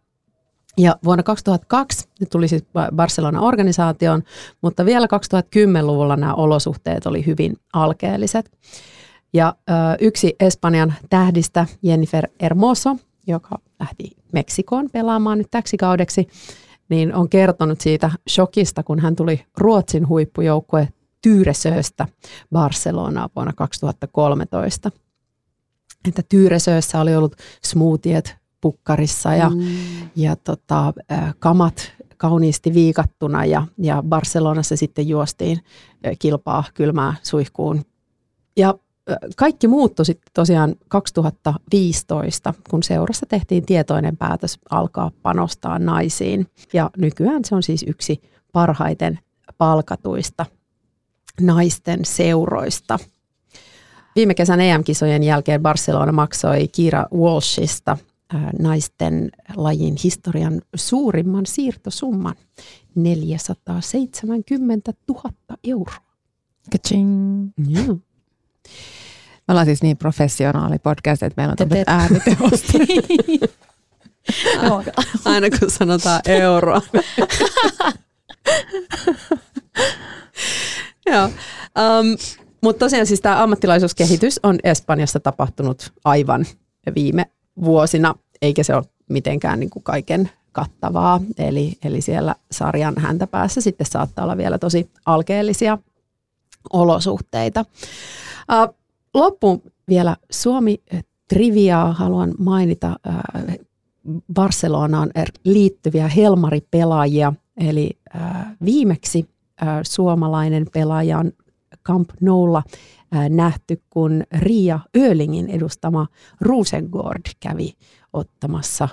Ja 0.77 0.95
vuonna 1.03 1.23
2002 1.23 2.07
ne 2.19 2.27
tuli 2.31 2.47
siis 2.47 2.65
Barcelona-organisaatioon, 2.95 4.23
mutta 4.61 4.85
vielä 4.85 5.07
2010-luvulla 5.07 6.15
nämä 6.15 6.33
olosuhteet 6.33 7.05
oli 7.05 7.25
hyvin 7.25 7.57
alkeelliset. 7.73 8.51
Ja 9.33 9.55
ö, 9.69 9.73
yksi 10.01 10.35
Espanjan 10.39 10.93
tähdistä, 11.09 11.65
Jennifer 11.83 12.27
Hermoso, 12.41 12.95
joka 13.27 13.59
lähti 13.79 14.11
Meksikoon 14.33 14.89
pelaamaan 14.91 15.37
nyt 15.37 15.47
täksi 15.51 15.77
kaudeksi, 15.77 16.27
niin 16.89 17.15
on 17.15 17.29
kertonut 17.29 17.81
siitä 17.81 18.11
shokista, 18.29 18.83
kun 18.83 18.99
hän 18.99 19.15
tuli 19.15 19.45
Ruotsin 19.57 20.07
huippujoukkue 20.07 20.87
Tyyresööstä 21.27 22.07
Barcelonaa 22.51 23.29
vuonna 23.35 23.53
2013. 23.53 24.91
Että 26.07 26.21
Tyyresöössä 26.29 27.01
oli 27.01 27.15
ollut 27.15 27.35
smoothiet 27.63 28.35
pukkarissa 28.61 29.35
ja, 29.35 29.49
mm. 29.49 29.65
ja 30.15 30.35
tota, 30.35 30.93
kamat 31.39 31.91
kauniisti 32.17 32.73
viikattuna 32.73 33.45
ja, 33.45 33.67
ja 33.77 34.03
Barcelonassa 34.09 34.75
sitten 34.75 35.07
juostiin 35.07 35.59
kilpaa 36.19 36.63
kylmää 36.73 37.15
suihkuun. 37.23 37.81
Ja 38.57 38.73
kaikki 39.35 39.67
muuttui 39.67 40.05
sitten 40.05 40.31
tosiaan 40.33 40.75
2015, 40.87 42.53
kun 42.69 42.83
seurassa 42.83 43.25
tehtiin 43.25 43.65
tietoinen 43.65 44.17
päätös 44.17 44.59
alkaa 44.69 45.11
panostaa 45.21 45.79
naisiin. 45.79 46.47
Ja 46.73 46.89
nykyään 46.97 47.45
se 47.45 47.55
on 47.55 47.63
siis 47.63 47.85
yksi 47.87 48.21
parhaiten 48.51 49.19
palkatuista 49.57 50.45
naisten 51.41 52.05
seuroista. 52.05 52.99
viime 54.15 54.33
kesän 54.33 54.61
EM-kisojen 54.61 55.23
jälkeen 55.23 55.61
Barcelona 55.61 56.11
maksoi 56.11 56.67
Kira 56.67 57.05
Walshista 57.13 57.97
naisten 58.59 59.31
lajin 59.55 59.95
historian 60.03 60.61
suurimman 60.75 61.45
siirtosumman 61.45 62.35
470 62.95 64.93
000 65.09 65.31
euroa. 65.63 65.95
Kaching. 66.71 67.49
Joo. 67.67 67.97
Me 69.47 69.51
ollaan 69.51 69.65
siis 69.65 69.81
niin 69.81 69.97
professionaali 69.97 70.79
podcast, 70.79 71.23
että 71.23 71.41
meillä 71.41 71.51
on 71.51 71.57
tämmöiset 71.57 71.89
äänitehosta. 71.89 72.77
Aina 75.25 75.47
kun 75.59 75.69
sanotaan 75.69 76.21
euroa. 76.25 76.81
Joo. 81.13 81.25
Um, 81.25 82.17
Mutta 82.61 82.79
tosiaan 82.79 83.05
siis 83.05 83.21
tämä 83.21 83.43
ammattilaisuuskehitys 83.43 84.39
on 84.43 84.59
Espanjassa 84.63 85.19
tapahtunut 85.19 85.93
aivan 86.05 86.45
viime 86.95 87.25
vuosina, 87.63 88.15
eikä 88.41 88.63
se 88.63 88.75
ole 88.75 88.83
mitenkään 89.09 89.59
niin 89.59 89.69
kuin 89.69 89.83
kaiken 89.83 90.29
kattavaa. 90.51 91.21
Eli, 91.37 91.73
eli 91.83 92.01
siellä 92.01 92.35
sarjan 92.51 92.93
häntä 92.97 93.27
päässä 93.27 93.61
sitten 93.61 93.87
saattaa 93.87 94.23
olla 94.23 94.37
vielä 94.37 94.57
tosi 94.57 94.89
alkeellisia 95.05 95.77
olosuhteita. 96.73 97.65
Uh, 98.51 98.75
loppuun 99.13 99.61
vielä 99.87 100.15
Suomi 100.31 100.81
triviaa 101.27 101.93
haluan 101.93 102.33
mainita 102.37 102.99
uh, 103.07 103.65
Barcelonaan 104.33 105.11
liittyviä 105.43 106.07
helmaripelaajia. 106.07 107.33
Eli 107.57 107.89
uh, 108.15 108.21
viimeksi 108.65 109.29
suomalainen 109.83 110.65
pelaaja 110.73 111.19
on 111.19 111.31
Camp 111.85 112.09
Noulla 112.21 112.63
nähty, 113.29 113.81
kun 113.89 114.23
Ria 114.31 114.79
Öölingin 114.97 115.49
edustama 115.49 116.07
Rosengård 116.41 117.21
kävi 117.39 117.73
ottamassa 118.13 118.89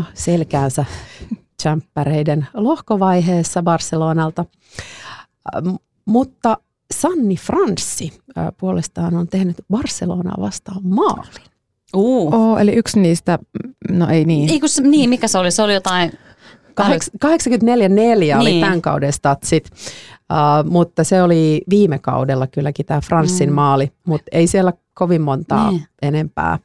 6-0 0.00 0.02
selkäänsä 0.14 0.84
tsemppäreiden 1.56 2.46
lohkovaiheessa 2.54 3.62
Barcelonalta. 3.62 4.44
Mutta 6.04 6.56
Sanni 6.94 7.36
Franssi 7.36 8.20
puolestaan 8.60 9.16
on 9.16 9.28
tehnyt 9.28 9.56
Barcelonaa 9.70 10.36
vastaan 10.40 10.80
maalin. 10.84 11.50
Uh. 11.96 12.34
Oh, 12.34 12.58
eli 12.60 12.72
yksi 12.72 13.00
niistä, 13.00 13.38
no 13.90 14.08
ei 14.08 14.24
niin. 14.24 14.50
Ei, 14.50 14.60
kun, 14.60 14.68
niin, 14.82 15.10
mikä 15.10 15.28
se 15.28 15.38
oli? 15.38 15.50
Se 15.50 15.62
oli 15.62 15.74
jotain... 15.74 16.12
84-4 16.82 17.88
niin. 17.88 18.36
oli 18.36 18.60
tämän 18.60 18.82
kauden 18.82 19.12
statsit. 19.12 19.70
Uh, 19.70 20.70
mutta 20.70 21.04
se 21.04 21.22
oli 21.22 21.62
viime 21.70 21.98
kaudella 21.98 22.46
kylläkin 22.46 22.86
tämä 22.86 23.00
Franssin 23.00 23.48
mm. 23.48 23.54
maali, 23.54 23.92
mutta 24.06 24.30
ei 24.32 24.46
siellä 24.46 24.72
kovin 24.94 25.22
montaa 25.22 25.70
niin. 25.70 25.84
enempää 26.02 26.58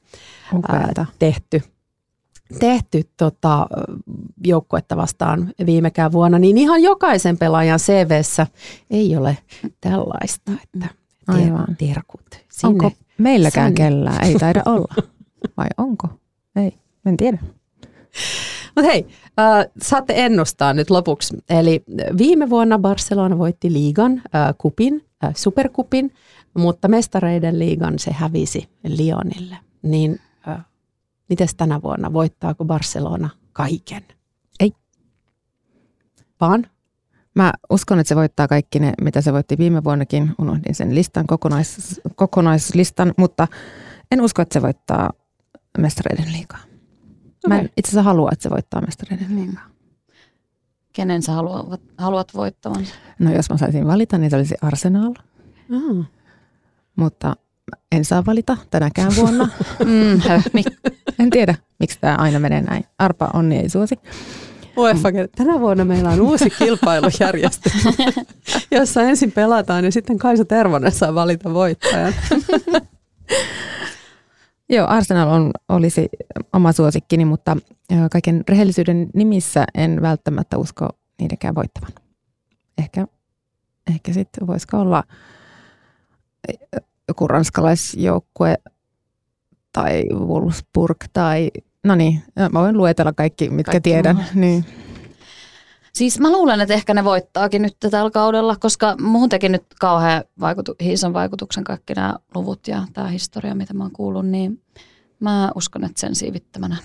uh, 0.54 1.06
tehty 1.20 1.62
tehty 2.60 3.02
tota, 3.18 3.68
joukkuetta 4.46 4.98
vastaan 4.98 5.54
viimekään 5.66 6.12
vuonna, 6.12 6.40
niin 6.40 6.58
ihan 6.58 6.84
jokaisen 6.84 7.38
pelaajan 7.38 7.80
CVssä 7.80 8.48
ei 8.90 9.18
ole 9.18 9.38
tällaista, 9.82 10.52
että 10.64 10.88
Aivan. 11.28 11.76
terkut 11.78 12.22
sinne. 12.32 12.70
Onko 12.70 12.92
meilläkään 13.18 13.68
sinne. 13.70 13.78
kellään? 13.78 14.24
Ei 14.26 14.36
taida 14.36 14.62
olla. 14.66 14.96
Vai 15.58 15.68
onko? 15.78 16.08
Ei, 16.56 16.78
en 17.06 17.18
tiedä. 17.18 17.38
Mutta 18.76 18.92
hei, 18.92 19.08
äh, 19.40 19.66
saatte 19.82 20.14
ennustaa 20.26 20.74
nyt 20.74 20.90
lopuksi. 20.90 21.38
Eli 21.50 21.84
viime 22.18 22.50
vuonna 22.50 22.80
Barcelona 22.80 23.38
voitti 23.38 23.74
liigan, 23.74 24.12
äh, 24.36 24.56
kupin, 24.58 25.06
äh, 25.24 25.34
superkupin, 25.36 26.14
mutta 26.54 26.88
mestareiden 26.88 27.60
liigan 27.60 28.00
se 28.00 28.12
hävisi 28.12 28.70
Lyonille. 28.88 29.58
Niin 29.82 30.20
äh, 30.48 30.66
miten 31.30 31.48
tänä 31.58 31.82
vuonna, 31.82 32.14
voittaako 32.14 32.66
Barcelona 32.66 33.30
kaiken? 33.54 34.04
Ei. 34.60 34.72
Vaan? 36.42 36.68
Mä 37.36 37.54
uskon, 37.70 38.00
että 38.00 38.10
se 38.10 38.16
voittaa 38.16 38.48
kaikki 38.48 38.80
ne, 38.80 38.94
mitä 39.02 39.22
se 39.22 39.34
voitti 39.34 39.58
viime 39.58 39.84
vuonnakin. 39.84 40.32
Unohdin 40.40 40.76
sen 40.76 40.96
listan, 40.96 41.28
kokonais, 41.28 42.02
kokonaislistan, 42.16 43.14
mutta 43.18 43.48
en 44.12 44.22
usko, 44.22 44.42
että 44.42 44.54
se 44.54 44.62
voittaa 44.62 45.10
mestareiden 45.78 46.32
liigaa. 46.34 46.75
Mä 47.48 47.60
en 47.60 47.70
itse 47.78 47.90
asiassa 47.90 48.04
halua, 48.04 48.30
että 48.32 48.44
se 48.44 48.50
voittaa 48.50 48.82
mestareiden 48.82 49.36
liigaa. 49.36 49.66
Kenen 50.94 51.22
sä 51.22 51.32
haluat, 51.32 51.82
haluat 51.98 52.34
voittavan? 52.36 52.88
No 53.20 53.34
jos 53.34 53.50
mä 53.50 53.58
saisin 53.58 53.88
valita, 53.88 54.18
niin 54.18 54.30
se 54.30 54.36
olisi 54.36 54.56
Arsenal. 54.62 55.14
Mm. 55.70 56.06
Mutta 56.96 57.36
en 57.92 58.06
saa 58.06 58.26
valita 58.26 58.58
tänäkään 58.72 59.16
vuonna. 59.16 59.50
mm, 59.86 60.22
en 61.20 61.30
tiedä, 61.30 61.56
miksi 61.80 61.98
tämä 62.02 62.16
aina 62.16 62.40
menee 62.40 62.62
näin. 62.62 62.84
Arpa 63.00 63.30
onni 63.34 63.58
ei 63.58 63.70
suosi. 63.70 64.00
UEFA, 64.78 65.10
tänä 65.36 65.60
vuonna 65.60 65.86
meillä 65.86 66.10
on 66.10 66.22
uusi 66.22 66.50
kilpailujärjestelmä, 66.50 67.92
jossa 68.72 69.02
ensin 69.02 69.32
pelataan 69.32 69.86
ja 69.86 69.92
sitten 69.92 70.18
Kaisa 70.18 70.46
Tervonen 70.46 70.92
saa 70.92 71.16
valita 71.16 71.54
voittajan. 71.54 72.14
Joo, 74.70 74.88
Arsenal 74.88 75.30
on, 75.30 75.52
olisi 75.70 76.10
oma 76.54 76.72
suosikkini, 76.72 77.26
mutta 77.26 77.58
kaiken 78.12 78.44
rehellisyyden 78.50 79.08
nimissä 79.14 79.66
en 79.76 80.02
välttämättä 80.02 80.58
usko 80.58 80.90
niidenkään 81.20 81.56
voittavan. 81.56 81.92
Ehkä, 82.78 83.08
ehkä 83.96 84.14
sitten 84.14 84.48
voisiko 84.48 84.78
olla 84.78 85.04
joku 87.08 87.28
ranskalaisjoukkue 87.28 88.56
tai 89.74 90.04
Wolfsburg 90.14 90.98
tai, 91.14 91.52
no 91.84 91.96
niin, 91.96 92.24
mä 92.52 92.60
voin 92.60 92.78
luetella 92.78 93.14
kaikki, 93.14 93.50
mitkä 93.50 93.72
kaikki 93.72 93.90
tiedän. 93.90 94.26
Niin. 94.34 94.66
Siis 95.96 96.20
mä 96.20 96.32
luulen, 96.32 96.62
että 96.62 96.74
ehkä 96.74 96.94
ne 96.94 97.04
voittaakin 97.04 97.62
nyt 97.62 97.78
tällä 97.80 98.12
kaudella, 98.12 98.56
koska 98.56 98.96
muun 99.02 99.30
teki 99.30 99.50
nyt 99.50 99.64
kauhean 99.80 100.24
vaikutu, 100.40 100.76
ison 100.80 101.14
vaikutuksen 101.14 101.64
kaikki 101.64 101.94
nämä 101.94 102.16
luvut 102.36 102.68
ja 102.68 102.88
tämä 102.94 103.08
historia, 103.08 103.56
mitä 103.56 103.74
mä 103.74 103.84
oon 103.84 103.92
kuullut, 103.92 104.26
niin 104.28 104.62
mä 105.20 105.52
uskon, 105.56 105.84
että 105.84 106.00
sen 106.00 106.16
siivittämänä. 106.16 106.78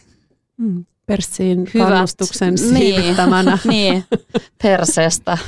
Mm. 0.56 0.84
Perssiin 1.06 1.68
kannustuksen 1.78 2.54
niin. 2.54 2.76
siivittämänä. 2.76 3.58
Niin, 3.64 3.92
niin, 3.92 4.04
perseestä 4.62 5.38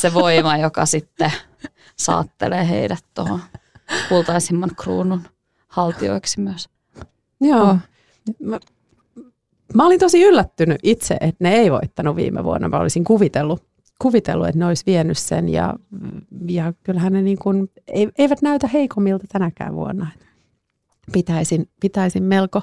se 0.00 0.14
voima, 0.14 0.56
joka 0.56 0.86
sitten 0.86 1.32
saattelee 1.96 2.68
heidät 2.68 3.04
tuohon 3.14 3.40
kultaisimman 4.08 4.70
kruunun 4.76 5.22
haltioiksi 5.68 6.40
myös. 6.40 6.68
Joo. 7.40 7.62
Oh. 7.62 7.76
Mä, 8.38 8.60
mä 9.74 9.86
olin 9.86 9.98
tosi 9.98 10.22
yllättynyt 10.22 10.78
itse, 10.82 11.14
että 11.20 11.44
ne 11.44 11.54
ei 11.54 11.70
voittanut 11.70 12.16
viime 12.16 12.44
vuonna. 12.44 12.68
Mä 12.68 12.78
olisin 12.78 13.04
kuvitellut, 13.04 13.62
kuvitellut 14.02 14.46
että 14.46 14.58
ne 14.58 14.66
olisi 14.66 14.86
vienyt 14.86 15.18
sen 15.18 15.48
ja, 15.48 15.74
ja 16.48 16.72
kyllähän 16.82 17.12
ne 17.12 17.22
niin 17.22 17.38
kuin, 17.38 17.70
eivät 18.18 18.42
näytä 18.42 18.66
heikomilta 18.66 19.24
tänäkään 19.32 19.74
vuonna. 19.74 20.06
Pitäisin, 21.12 21.68
pitäisin 21.80 22.22
melko 22.22 22.62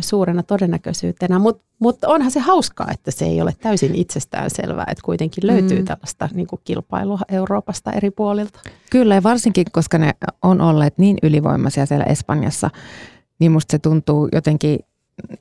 suurena 0.00 0.42
todennäköisyytenä, 0.42 1.38
mutta 1.38 1.64
mut 1.78 2.04
onhan 2.04 2.30
se 2.30 2.40
hauskaa, 2.40 2.90
että 2.90 3.10
se 3.10 3.24
ei 3.24 3.40
ole 3.40 3.54
täysin 3.60 3.94
itsestään 3.94 4.50
selvää, 4.50 4.86
että 4.90 5.02
kuitenkin 5.04 5.46
löytyy 5.46 5.78
mm. 5.78 5.84
tällaista 5.84 6.28
niin 6.34 6.46
kuin 6.46 6.60
kilpailua 6.64 7.18
Euroopasta 7.28 7.92
eri 7.92 8.10
puolilta. 8.10 8.60
Kyllä 8.90 9.14
ja 9.14 9.22
varsinkin, 9.22 9.66
koska 9.72 9.98
ne 9.98 10.14
on 10.42 10.60
olleet 10.60 10.98
niin 10.98 11.18
ylivoimaisia 11.22 11.86
siellä 11.86 12.04
Espanjassa, 12.04 12.70
niin 13.38 13.52
musta 13.52 13.72
se 13.72 13.78
tuntuu 13.78 14.28
jotenkin 14.32 14.78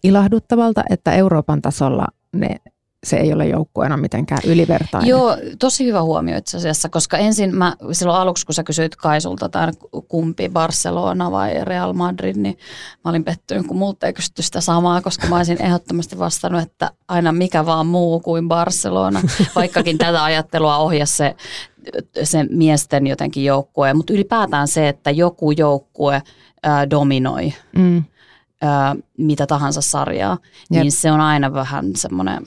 ilahduttavalta, 0.04 0.84
että 0.90 1.14
Euroopan 1.14 1.62
tasolla 1.62 2.08
ne 2.34 2.60
se 3.06 3.18
ei 3.18 3.34
ole 3.34 3.48
joukkueena 3.48 3.98
mitenkään 3.98 4.42
ylivertainen. 4.46 5.10
Joo, 5.10 5.38
tosi 5.60 5.86
hyvä 5.86 6.02
huomio 6.02 6.38
itse 6.38 6.58
asiassa, 6.58 6.90
koska 6.90 7.18
ensin 7.18 7.56
mä 7.56 7.76
silloin 7.92 8.20
aluksi, 8.20 8.46
kun 8.46 8.56
sä 8.56 8.64
kysyit 8.64 8.96
Kaisulta 8.96 9.50
tämän 9.50 9.74
kumpi, 10.08 10.50
Barcelona 10.50 11.32
vai 11.32 11.66
Real 11.66 11.94
Madrid, 11.94 12.36
niin 12.36 12.58
mä 13.06 13.10
olin 13.10 13.24
pettynyt, 13.24 13.68
kun 13.68 13.78
multa 13.78 14.08
ei 14.08 14.14
kysytty 14.14 14.42
sitä 14.42 14.62
samaa, 14.62 15.02
koska 15.02 15.28
mä 15.28 15.38
olisin 15.38 15.62
ehdottomasti 15.62 16.20
vastannut, 16.20 16.62
että 16.62 16.92
aina 17.08 17.32
mikä 17.32 17.66
vaan 17.66 17.88
muu 17.88 18.20
kuin 18.20 18.48
Barcelona, 18.48 19.22
vaikkakin 19.56 19.98
tätä 19.98 20.24
ajattelua 20.24 20.78
ohjasi 20.78 21.18
se, 21.18 21.36
se 22.24 22.44
miesten 22.44 23.08
jotenkin 23.08 23.46
joukkue, 23.46 23.94
mutta 23.94 24.14
ylipäätään 24.14 24.68
se, 24.68 24.88
että 24.88 25.12
joku 25.12 25.52
joukkue 25.52 26.22
ää, 26.64 26.90
dominoi. 26.90 27.54
Mm. 27.76 28.04
Ää, 28.65 28.95
mitä 29.17 29.47
tahansa 29.47 29.82
sarjaa, 29.82 30.38
Jep. 30.71 30.82
niin 30.82 30.91
se 30.91 31.12
on 31.12 31.21
aina 31.21 31.54
vähän 31.54 31.86
semmoinen 31.95 32.45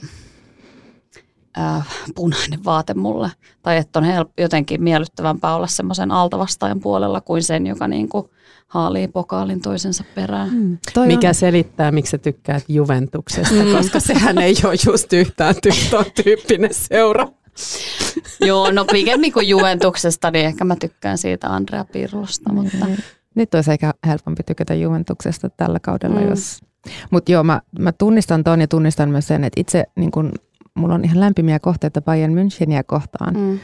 äh, 1.59 1.87
punainen 2.15 2.65
vaate 2.65 2.93
mulle. 2.93 3.31
Tai 3.63 3.77
että 3.77 3.99
on 3.99 4.05
help, 4.05 4.29
jotenkin 4.37 4.83
miellyttävämpää 4.83 5.55
olla 5.55 5.67
semmoisen 5.67 6.11
altavastaajan 6.11 6.79
puolella 6.79 7.21
kuin 7.21 7.43
sen, 7.43 7.67
joka 7.67 7.87
niin 7.87 8.09
kuin 8.09 8.29
haalii 8.67 9.07
pokaalin 9.07 9.61
toisensa 9.61 10.03
perään. 10.15 10.49
Mm. 10.49 10.77
Mikä 11.05 11.27
on. 11.27 11.35
selittää, 11.35 11.91
miksi 11.91 12.11
sä 12.11 12.17
tykkäät 12.17 12.63
Juventuksesta, 12.67 13.63
mm. 13.63 13.71
koska 13.77 13.99
sehän 13.99 14.37
ei 14.37 14.55
ole 14.63 14.75
just 14.85 15.13
yhtään 15.13 15.55
ty- 15.55 16.11
tyyppinen 16.23 16.73
seura. 16.73 17.27
Joo, 18.41 18.71
no 18.71 18.85
pikemmin 18.85 19.33
kuin 19.33 19.47
Juventuksesta, 19.47 20.31
niin 20.31 20.45
ehkä 20.45 20.63
mä 20.63 20.75
tykkään 20.75 21.17
siitä 21.17 21.47
Andrea 21.47 21.85
Pirlosta. 21.85 22.53
Mutta... 22.53 22.85
Niin, 22.85 23.03
Nyt 23.39 23.53
olisi 23.53 23.71
ehkä 23.71 23.93
helpompi 24.07 24.43
tykätä 24.43 24.73
Juventuksesta 24.73 25.49
tällä 25.49 25.79
kaudella, 25.79 26.19
Mm. 26.19 26.29
jos... 26.29 26.61
Mutta 27.11 27.31
joo, 27.31 27.43
mä, 27.43 27.61
mä 27.79 27.91
tunnistan 27.91 28.43
ton 28.43 28.61
ja 28.61 28.67
tunnistan 28.67 29.09
myös 29.09 29.27
sen, 29.27 29.43
että 29.43 29.61
itse 29.61 29.83
niin 29.95 30.11
kun, 30.11 30.31
mulla 30.75 30.93
on 30.93 31.05
ihan 31.05 31.19
lämpimiä 31.19 31.59
kohteita 31.59 32.01
Bayern 32.01 32.33
Müncheniä 32.33 32.83
kohtaan. 32.85 33.33
Mm. 33.37 33.59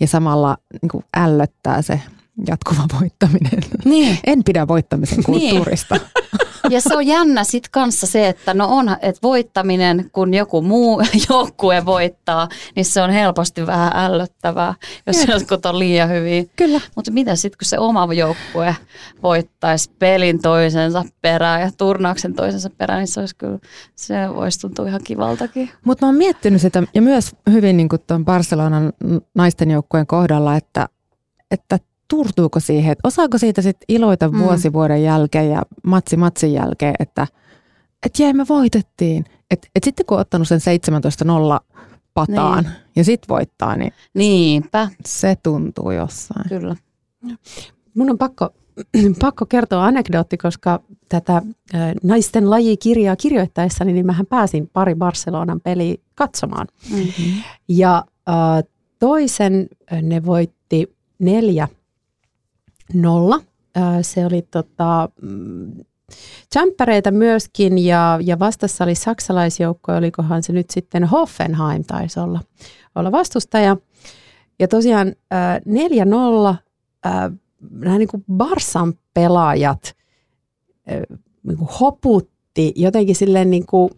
Ja 0.00 0.06
samalla 0.06 0.56
niin 0.82 0.90
kun 0.90 1.02
ällöttää 1.16 1.82
se 1.82 2.00
jatkuva 2.46 3.00
voittaminen. 3.00 3.62
Niin. 3.84 4.18
En 4.26 4.44
pidä 4.44 4.68
voittamisen 4.68 5.24
kulttuurista. 5.24 5.96
Ja 6.70 6.80
se 6.80 6.96
on 6.96 7.06
jännä 7.06 7.44
sitten 7.44 7.70
kanssa 7.70 8.06
se, 8.06 8.28
että 8.28 8.54
no 8.54 8.68
onhan, 8.68 8.96
että 9.02 9.18
voittaminen, 9.22 10.10
kun 10.12 10.34
joku 10.34 10.62
muu 10.62 11.02
joukkue 11.28 11.84
voittaa, 11.84 12.48
niin 12.76 12.84
se 12.84 13.02
on 13.02 13.10
helposti 13.10 13.66
vähän 13.66 13.92
ällöttävää, 13.94 14.74
jos 15.06 15.18
Jep. 15.18 15.28
jotkut 15.28 15.66
on 15.66 15.78
liian 15.78 16.08
hyviä. 16.08 16.44
Kyllä. 16.56 16.80
Mutta 16.96 17.10
mitä 17.10 17.36
sitten, 17.36 17.58
kun 17.58 17.66
se 17.66 17.78
oma 17.78 18.14
joukkue 18.14 18.76
voittaisi 19.22 19.90
pelin 19.98 20.42
toisensa 20.42 21.04
perään 21.22 21.60
ja 21.60 21.70
turnauksen 21.78 22.34
toisensa 22.34 22.70
perään, 22.70 22.98
niin 22.98 23.08
se 23.08 23.20
olisi 23.20 23.36
kyllä, 23.36 23.58
se 23.94 24.14
voisi 24.34 24.60
tuntua 24.60 24.88
ihan 24.88 25.04
kivaltakin. 25.04 25.70
Mutta 25.84 26.06
mä 26.06 26.08
oon 26.08 26.16
miettinyt 26.16 26.60
sitä 26.60 26.82
ja 26.94 27.02
myös 27.02 27.36
hyvin 27.50 27.76
niin 27.76 27.88
tuon 28.06 28.24
Barcelonan 28.24 28.92
naisten 29.34 29.70
joukkueen 29.70 30.06
kohdalla, 30.06 30.56
että, 30.56 30.88
että 31.50 31.78
turtuuko 32.08 32.60
siihen, 32.60 32.92
että 32.92 33.08
osaako 33.08 33.38
siitä 33.38 33.62
sitten 33.62 33.84
iloita 33.88 34.28
Mm. 34.28 34.38
vuosi 34.38 34.72
vuoden 34.72 35.02
jälkeen 35.02 35.50
ja 35.50 35.62
matsi 35.86 36.16
matsin 36.16 36.52
jälkeen, 36.52 36.94
että 36.98 37.26
et 38.06 38.18
jee, 38.18 38.32
me 38.32 38.44
voitettiin. 38.48 39.24
Et, 39.50 39.68
et 39.74 39.84
sitten 39.84 40.06
kun 40.06 40.16
on 40.16 40.20
ottanut 40.20 40.48
sen 40.48 40.60
17-0 40.60 41.60
pataan 42.14 42.64
Niin. 42.64 42.72
ja 42.96 43.04
sitten 43.04 43.28
voittaa, 43.28 43.76
niin 43.76 43.92
Niinpä, 44.14 44.88
se 45.06 45.36
tuntuu 45.42 45.90
jossain. 45.90 46.48
kyllä. 46.48 46.76
Mun 47.94 48.10
on 48.10 48.18
pakko, 48.18 48.50
pakko 49.20 49.46
kertoa 49.46 49.84
anekdootti, 49.86 50.36
koska 50.36 50.80
tätä 51.08 51.42
ö, 51.74 51.78
naisten 52.02 52.50
lajikirjaa 52.50 53.16
kirjoittaessani, 53.16 53.92
niin 53.92 54.06
mähän 54.06 54.26
pääsin 54.26 54.70
pari 54.72 54.94
Barcelonan 54.94 55.60
peliä 55.60 55.94
katsomaan. 56.14 56.66
Mm. 56.92 56.98
Ja 57.68 58.04
äh, 58.28 58.64
toisen 58.98 59.68
äh, 59.92 60.02
ne 60.02 60.24
voitti 60.24 60.96
neljä 61.18 61.68
nolla. 62.94 63.40
Äh, 63.76 63.98
se 64.02 64.26
oli 64.26 64.42
tota, 64.42 65.08
mm, 65.22 65.84
jämppäreitä 66.54 67.10
myöskin 67.10 67.78
ja, 67.78 68.18
ja 68.22 68.38
vastassa 68.38 68.84
oli 68.84 68.94
saksalaisjoukko, 68.94 69.92
olikohan 69.92 70.42
se 70.42 70.52
nyt 70.52 70.70
sitten 70.70 71.04
Hoffenheim 71.04 71.84
taisi 71.86 72.20
olla, 72.20 72.40
olla 72.94 73.12
vastustaja. 73.12 73.76
Ja 74.58 74.68
tosiaan 74.68 75.14
äh, 75.32 75.56
4-0 76.52 76.54
äh, 77.06 77.32
nämä 77.70 77.98
niin 77.98 78.08
kuin 78.08 78.24
Barsan 78.32 78.94
pelaajat 79.14 79.96
äh, 80.92 81.18
niin 81.42 81.58
kuin 81.58 81.68
hoputti 81.80 82.72
jotenkin 82.76 83.16
silleen 83.16 83.50
niin 83.50 83.66
kuin, 83.66 83.90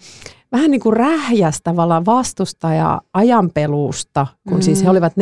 vähän 0.52 0.70
niin 0.70 0.80
kuin 0.80 0.96
rähjäs 0.96 1.60
tavallaan 1.62 2.06
vastustaja 2.06 3.00
ajanpeluusta, 3.14 4.26
kun 4.48 4.58
mm. 4.58 4.62
siis 4.62 4.84
he 4.84 4.90
olivat 4.90 5.12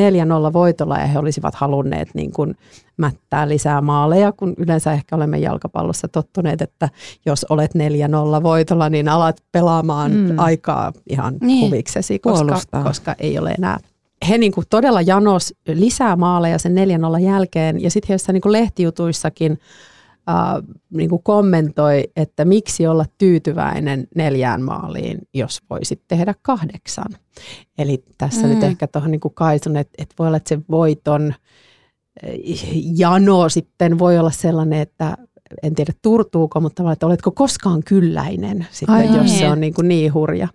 4-0 0.50 0.52
voitolla 0.52 0.98
ja 0.98 1.06
he 1.06 1.18
olisivat 1.18 1.54
halunneet 1.54 2.08
niin 2.14 2.32
kuin 2.32 2.54
mättää 2.96 3.48
lisää 3.48 3.80
maaleja, 3.80 4.32
kun 4.32 4.54
yleensä 4.56 4.92
ehkä 4.92 5.16
olemme 5.16 5.38
jalkapallossa 5.38 6.08
tottuneet, 6.08 6.62
että 6.62 6.88
jos 7.26 7.46
olet 7.48 7.70
4-0 7.74 8.42
voitolla, 8.42 8.88
niin 8.88 9.08
alat 9.08 9.36
pelaamaan 9.52 10.12
mm. 10.12 10.18
Mm. 10.18 10.38
aikaa 10.38 10.92
ihan 11.10 11.32
Niin. 11.32 11.46
niin. 11.46 11.66
huviksesi, 11.66 12.18
koska, 12.18 12.44
Puolustaa. 12.44 12.84
koska 12.84 13.14
ei 13.18 13.38
ole 13.38 13.50
enää 13.50 13.78
he 14.28 14.38
niin 14.38 14.52
kuin 14.52 14.66
todella 14.70 15.02
janos 15.02 15.54
lisää 15.68 16.16
maaleja 16.16 16.58
sen 16.58 16.74
4-0 17.18 17.20
jälkeen 17.20 17.82
ja 17.82 17.90
sitten 17.90 18.08
he 18.08 18.14
jossain 18.14 18.34
niin 18.34 18.42
kuin 18.42 18.52
lehtijutuissakin 18.52 19.58
äh, 20.28 20.76
niin 20.90 21.10
kuin 21.10 21.22
kommentoi, 21.22 22.04
että 22.16 22.44
miksi 22.44 22.86
olla 22.86 23.04
tyytyväinen 23.18 24.08
neljään 24.14 24.62
maaliin, 24.62 25.18
jos 25.34 25.60
voisit 25.70 26.02
tehdä 26.08 26.34
kahdeksan. 26.42 27.12
Eli 27.78 28.04
tässä 28.18 28.42
Mm. 28.46 28.48
nyt 28.48 28.62
ehkä 28.62 28.86
tuohon 28.86 29.10
niin 29.10 29.20
kaisun, 29.34 29.76
että, 29.76 29.94
että 29.98 30.14
voi 30.18 30.26
olla, 30.26 30.36
että 30.36 30.48
se 30.48 30.60
voiton 30.70 31.34
äh, 32.24 32.30
jano 32.96 33.48
sitten 33.48 33.98
voi 33.98 34.18
olla 34.18 34.30
sellainen, 34.30 34.80
että 34.80 35.16
en 35.62 35.74
tiedä 35.74 35.92
turtuuko, 36.02 36.60
mutta 36.60 36.74
tavallaan, 36.74 36.92
että 36.92 37.06
oletko 37.06 37.30
koskaan 37.30 37.82
kylläinen 37.84 38.66
sitten, 38.70 38.94
Ai 38.94 39.06
jos 39.16 39.26
niin. 39.26 39.38
se 39.38 39.48
on 39.48 39.60
niin, 39.60 39.74
kuin 39.74 39.88
niin 39.88 40.14
hurja. 40.14 40.48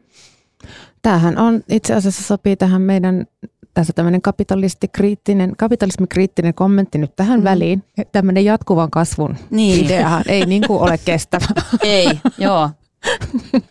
Tämähän 1.02 1.38
on 1.38 1.64
itse 1.70 1.94
asiassa 1.94 2.24
sopii 2.24 2.56
tähän 2.56 2.82
meidän 2.82 3.26
tässä 3.74 3.94
tämmöinen 3.94 4.22
kapitalistikriittinen, 4.22 5.54
kapitalismikriittinen 5.58 6.54
kommentti 6.54 6.98
nyt 6.98 7.16
tähän 7.16 7.40
Mm. 7.40 7.44
väliin. 7.44 7.84
Tämmöinen 8.12 8.46
jatkuvan 8.46 8.92
kasvun 8.92 9.36
Niin, 9.50 9.86
ideahan 9.86 10.24
ei 10.28 10.46
niin 10.46 10.64
kuin 10.68 10.82
ole 10.82 10.98
kestävä. 11.06 11.46
ei, 11.84 12.20
joo. 12.38 12.70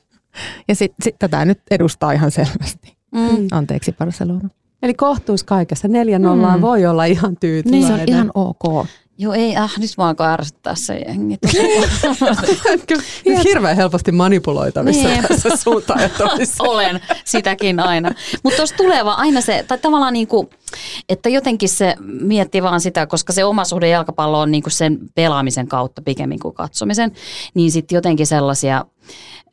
Ja 0.69 0.75
sitten 0.75 1.05
sit 1.05 1.17
tätä 1.19 1.45
nyt 1.45 1.61
edustaa 1.71 2.13
ihan 2.13 2.31
selvästi. 2.31 2.97
Mm. 3.15 3.49
Anteeksi 3.53 3.93
Barcelona. 3.99 4.49
Eli 4.83 4.95
kohtuus 4.95 5.45
kaikessa. 5.45 5.89
Neljä 5.89 6.19
nollaa 6.19 6.57
Mm. 6.57 6.61
voi 6.61 6.87
olla 6.87 7.05
ihan 7.05 7.37
tyytyväinen. 7.37 7.81
Niin 7.81 7.97
se 7.97 8.03
on 8.03 8.09
ihan 8.09 8.31
ok. 8.35 8.87
Joo, 9.23 9.33
ei, 9.33 9.57
äh, 9.57 9.73
nyt 9.79 9.91
mä 9.99 10.09
alkoi 10.09 10.27
ärsyttää 10.27 10.75
se 10.75 10.95
jengi. 10.99 11.39
Kyllä, 12.87 13.03
hirveän 13.45 13.77
helposti 13.77 14.13
manipuloitavissa 14.13 15.09
Niin. 15.09 15.23
tässä 15.29 15.57
suuntaan. 15.57 16.01
Olen 16.59 17.01
sitäkin 17.25 17.81
aina. 17.81 18.11
Mutta 18.43 18.57
tuossa 18.57 18.77
tulee 18.77 19.05
vaan 19.05 19.19
aina 19.19 19.41
se, 19.41 19.65
tai 19.69 19.79
tavallaan 19.79 20.13
niin 20.13 20.27
kuin, 20.27 20.51
että 21.09 21.29
jotenkin 21.29 21.69
se 21.69 21.95
miettii 22.21 22.63
vaan 22.63 22.81
sitä, 22.81 23.07
koska 23.07 23.33
se 23.33 23.45
oma 23.45 23.65
suhde 23.65 23.89
jalkapallo 23.89 24.41
on 24.41 24.51
niin 24.51 24.63
kuin 24.63 24.73
sen 24.73 24.99
pelaamisen 25.15 25.69
kautta 25.69 26.03
pikemmin 26.03 26.39
kuin 26.41 26.55
katsomisen, 26.55 27.13
niin 27.55 27.71
sitten 27.71 27.97
jotenkin 27.97 28.27
sellaisia, 28.27 28.85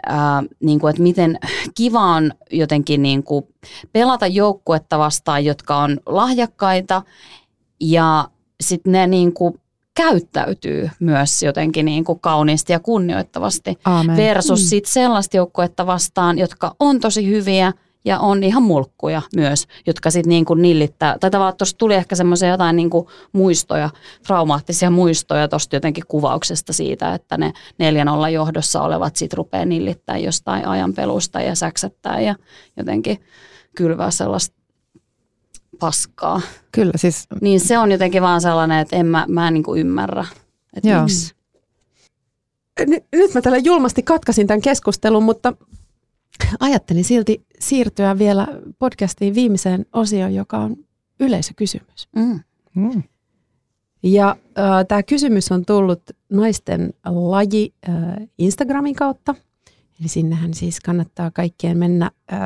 ää, 0.06 0.44
niin 0.60 0.80
kuin, 0.80 0.90
että 0.90 1.02
miten 1.04 1.40
kiva 1.76 2.02
on 2.02 2.32
jotenkin 2.52 3.02
niin 3.02 3.24
kuin 3.24 3.46
pelata 3.92 4.28
joukkuetta 4.28 5.00
vastaan, 5.00 5.46
jotka 5.46 5.78
on 5.78 5.98
lahjakkaita 6.06 7.02
ja 7.82 8.28
sitten 8.62 8.92
ne 8.92 9.08
niin 9.08 9.34
kuin 9.34 9.60
käyttäytyy 9.96 10.90
myös 11.00 11.44
jotenkin 11.44 11.86
niin 11.86 12.04
kuin 12.04 12.20
kauniisti 12.20 12.74
ja 12.74 12.80
kunnioittavasti 12.80 13.80
Aamen. 13.86 14.18
versus 14.18 14.62
Mm. 14.62 14.68
sit 14.68 14.86
sellaista 14.86 15.38
joukkuetta 15.38 15.86
vastaan, 15.86 16.38
jotka 16.38 16.76
on 16.80 17.00
tosi 17.00 17.28
hyviä 17.28 17.74
ja 18.06 18.20
on 18.20 18.44
ihan 18.44 18.64
mulkkuja 18.64 19.22
myös, 19.36 19.68
jotka 19.88 20.12
sitten 20.12 20.30
niin 20.30 20.46
kuin 20.46 20.62
nillittää. 20.62 21.18
Tai 21.20 21.32
tavallaan 21.32 21.58
tuossa 21.58 21.78
tuli 21.78 21.96
ehkä 21.96 22.16
semmoisia 22.16 22.50
jotain 22.50 22.76
niin 22.76 22.90
kuin 22.90 23.08
muistoja, 23.32 23.90
traumaattisia 24.28 24.90
muistoja 24.90 25.48
tuosta 25.48 25.76
jotenkin 25.76 26.04
kuvauksesta 26.08 26.74
siitä, 26.74 27.14
että 27.14 27.38
ne 27.38 27.54
4-0 28.28 28.30
johdossa 28.30 28.82
olevat 28.82 29.16
sitten 29.16 29.38
rupeaa 29.38 29.66
nillittää 29.66 30.18
jostain 30.18 30.68
ajanpelusta 30.68 31.42
ja 31.42 31.56
säksättää 31.56 32.20
ja 32.20 32.36
jotenkin 32.78 33.20
kylvää 33.76 34.12
sellaista 34.12 34.57
paskaa. 35.80 36.42
Kyllä 36.72 36.92
siis, 36.96 37.28
Niin 37.42 37.60
se 37.60 37.78
on 37.78 37.92
jotenkin 37.92 38.22
vaan 38.22 38.42
sellainen, 38.42 38.80
että 38.80 38.96
en 38.96 39.06
mä, 39.06 39.26
mä 39.30 39.48
en 39.48 39.54
niin 39.54 39.64
kuin 39.64 39.80
ymmärrä, 39.80 40.26
että 40.74 40.90
Joo. 40.90 41.02
miksi. 41.02 41.34
N- 42.82 43.04
nyt 43.16 43.34
mä 43.34 43.42
tällä 43.42 43.58
julmasti 43.58 44.04
katkasin 44.04 44.48
tämän 44.48 44.62
keskustelun, 44.62 45.24
mutta 45.24 45.54
ajattelin 46.60 47.04
silti 47.04 47.46
siirtyä 47.60 48.18
vielä 48.18 48.48
podcastiin 48.80 49.36
viimeiseen 49.36 49.86
osioon, 49.94 50.36
joka 50.36 50.58
on 50.58 50.76
yleisökysymys. 51.20 52.08
Mm. 52.16 52.40
mm, 52.76 53.04
Ja 54.04 54.30
äh, 54.58 54.86
tämä 54.88 55.04
kysymys 55.04 55.52
on 55.52 55.66
tullut 55.66 56.02
naisten 56.30 56.94
laji 57.06 57.74
äh, 57.90 57.96
Instagramin 58.38 58.96
kautta. 58.96 59.36
Eli 60.00 60.08
sinnehän 60.08 60.54
siis 60.54 60.80
kannattaa 60.80 61.32
kaikkien 61.32 61.78
mennä 61.78 62.12
äh, 62.34 62.40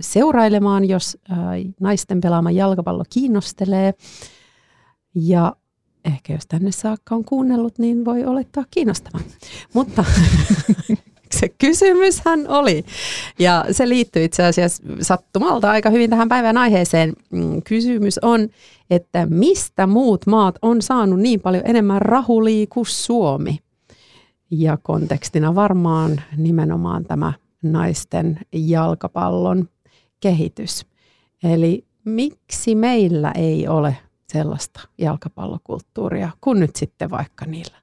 seurailemaan, 0.00 0.84
jos 0.88 1.18
äh, 1.32 1.38
naisten 1.80 2.20
pelaama 2.20 2.50
jalkapallo 2.50 3.04
kiinnostelee. 3.10 3.94
Ja 5.14 5.56
ehkä 6.04 6.32
jos 6.32 6.46
tänne 6.46 6.72
saakka 6.72 7.14
on 7.14 7.24
kuunnellut, 7.24 7.78
niin 7.78 8.04
voi 8.04 8.24
olettaa 8.24 8.64
kiinnostava. 8.70 9.20
Mutta 9.74 10.04
se 11.40 11.48
kysymyshän 11.48 12.48
oli, 12.48 12.84
ja 13.38 13.64
se 13.70 13.88
liittyy 13.88 14.24
itse 14.24 14.44
asiassa 14.44 14.82
sattumalta 15.00 15.70
aika 15.70 15.90
hyvin 15.90 16.10
tähän 16.10 16.28
päivän 16.28 16.58
aiheeseen. 16.58 17.12
Mm, 17.30 17.62
Kysymys 17.62 18.18
on, 18.18 18.48
että 18.90 19.26
mistä 19.26 19.86
muut 19.86 20.26
maat 20.26 20.54
on 20.62 20.82
saanut 20.82 21.20
niin 21.20 21.40
paljon 21.40 21.62
enemmän 21.66 22.02
rahulia 22.02 22.66
kuin 22.70 22.86
Suomi? 22.86 23.63
Ja 24.58 24.76
kontekstina 24.82 25.54
varmaan 25.54 26.20
nimenomaan 26.36 27.04
tämä 27.04 27.32
naisten 27.62 28.40
jalkapallon 28.52 29.68
kehitys. 30.20 30.86
Eli 31.44 31.86
miksi 32.04 32.74
meillä 32.74 33.32
ei 33.32 33.68
ole 33.68 33.96
sellaista 34.32 34.80
jalkapallokulttuuria 34.98 36.30
kuin 36.40 36.60
nyt 36.60 36.76
sitten 36.76 37.10
vaikka 37.10 37.44
niillä 37.44 37.76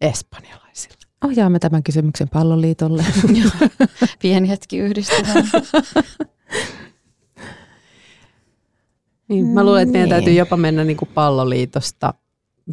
espanjalaisilla? 0.00 0.96
ohjaamme 1.24 1.58
tämän 1.58 1.82
kysymyksen 1.82 2.28
palloliitolle. 2.28 3.04
Pieni 4.22 4.48
hetki 4.48 4.78
yhdistetään. 4.78 5.44
Niin, 9.28 9.46
mä 9.46 9.64
luulen, 9.64 9.82
että 9.82 9.92
meidän 9.92 10.08
Niin. 10.08 10.14
täytyy 10.16 10.32
jopa 10.34 10.56
mennä 10.56 10.84
niin 10.84 10.96
kuin 10.96 11.08
palloliitosta 11.14 12.14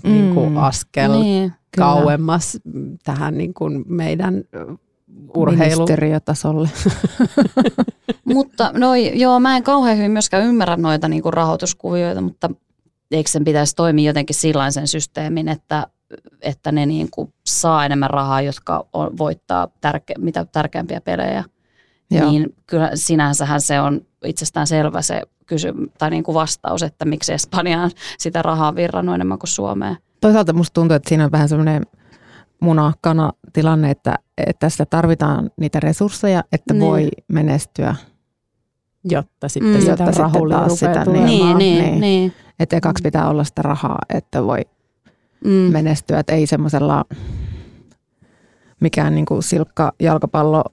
niin 0.03 0.33
kuin 0.33 0.49
Mm. 0.49 0.57
askel 0.57 1.11
niin. 1.11 1.53
Kyllä. 1.75 1.87
kauemmas 1.87 2.57
tähän 3.03 3.37
niin 3.37 3.53
kuin 3.53 3.83
meidän 3.87 4.43
urheilu. 5.35 5.75
Ministeriötasolle. 5.75 6.69
mutta 8.33 8.71
no 8.73 8.95
joo, 8.95 9.39
mä 9.39 9.57
en 9.57 9.63
kauhean 9.63 9.97
hyvin 9.97 10.11
myöskään 10.11 10.45
ymmärrä 10.45 10.77
noita 10.77 11.07
niin 11.07 11.21
kuin 11.21 11.33
rahoituskuvioita, 11.33 12.21
mutta 12.21 12.49
eikö 13.11 13.29
sen 13.29 13.43
pitäisi 13.43 13.75
toimia 13.75 14.09
jotenkin 14.09 14.35
sellaisen 14.35 14.87
systeemin, 14.87 15.47
että, 15.47 15.87
että 16.41 16.71
ne 16.71 16.85
niin 16.85 17.07
kuin 17.11 17.33
saa 17.45 17.85
enemmän 17.85 18.09
rahaa, 18.09 18.41
jotka 18.41 18.87
on, 18.93 19.17
voittaa 19.17 19.67
tärke, 19.81 20.13
mitä 20.17 20.45
tärkeämpiä 20.45 21.01
pelejä. 21.01 21.43
Joo. 22.11 22.31
Niin 22.31 22.55
kyllä 22.65 22.91
sinänsähän 22.93 23.61
se 23.61 23.81
on 23.81 24.01
itsestään 24.25 24.67
selvä 24.67 25.01
se 25.01 25.21
kysy, 25.45 25.73
tai 25.97 26.09
niin 26.09 26.23
kuin 26.23 26.35
vastaus, 26.35 26.83
että 26.83 27.05
miksi 27.05 27.33
Espanjaan 27.33 27.91
sitä 28.17 28.41
rahaa 28.41 28.75
virrannut 28.75 29.15
enemmän 29.15 29.39
kuin 29.39 29.47
Suomeen. 29.47 29.97
Toisaalta 30.21 30.53
musta 30.53 30.73
tuntuu, 30.73 30.95
että 30.95 31.09
siinä 31.09 31.25
on 31.25 31.31
vähän 31.31 31.49
semmoinen 31.49 31.85
munakana 32.59 33.31
tilanne, 33.53 33.91
että, 33.91 34.15
että 34.37 34.59
tässä 34.59 34.85
tarvitaan 34.85 35.51
niitä 35.57 35.79
resursseja, 35.79 36.43
että 36.51 36.73
niin. 36.73 36.85
voi 36.85 37.09
menestyä. 37.27 37.95
Jotta 39.03 39.49
sitten 39.49 39.73
mm. 39.73 39.79
sitä 39.79 39.91
jotta 39.91 40.11
rahulla 40.21 40.69
sitä, 40.69 41.05
niin, 41.05 41.25
niin, 41.25 41.57
niin, 41.57 41.57
niin. 41.57 42.01
niin. 42.01 42.33
Että 42.59 42.77
ekaksi 42.77 43.01
pitää 43.03 43.29
olla 43.29 43.43
sitä 43.43 43.61
rahaa, 43.61 43.99
että 44.13 44.43
voi 44.43 44.61
mm. 45.45 45.51
menestyä. 45.51 46.19
Että 46.19 46.33
ei 46.33 46.47
semmoisella 46.47 47.05
mikään 48.79 49.15
niin 49.15 49.25
kuin 49.25 49.43
silkka 49.43 49.93
jalkapallo 49.99 50.63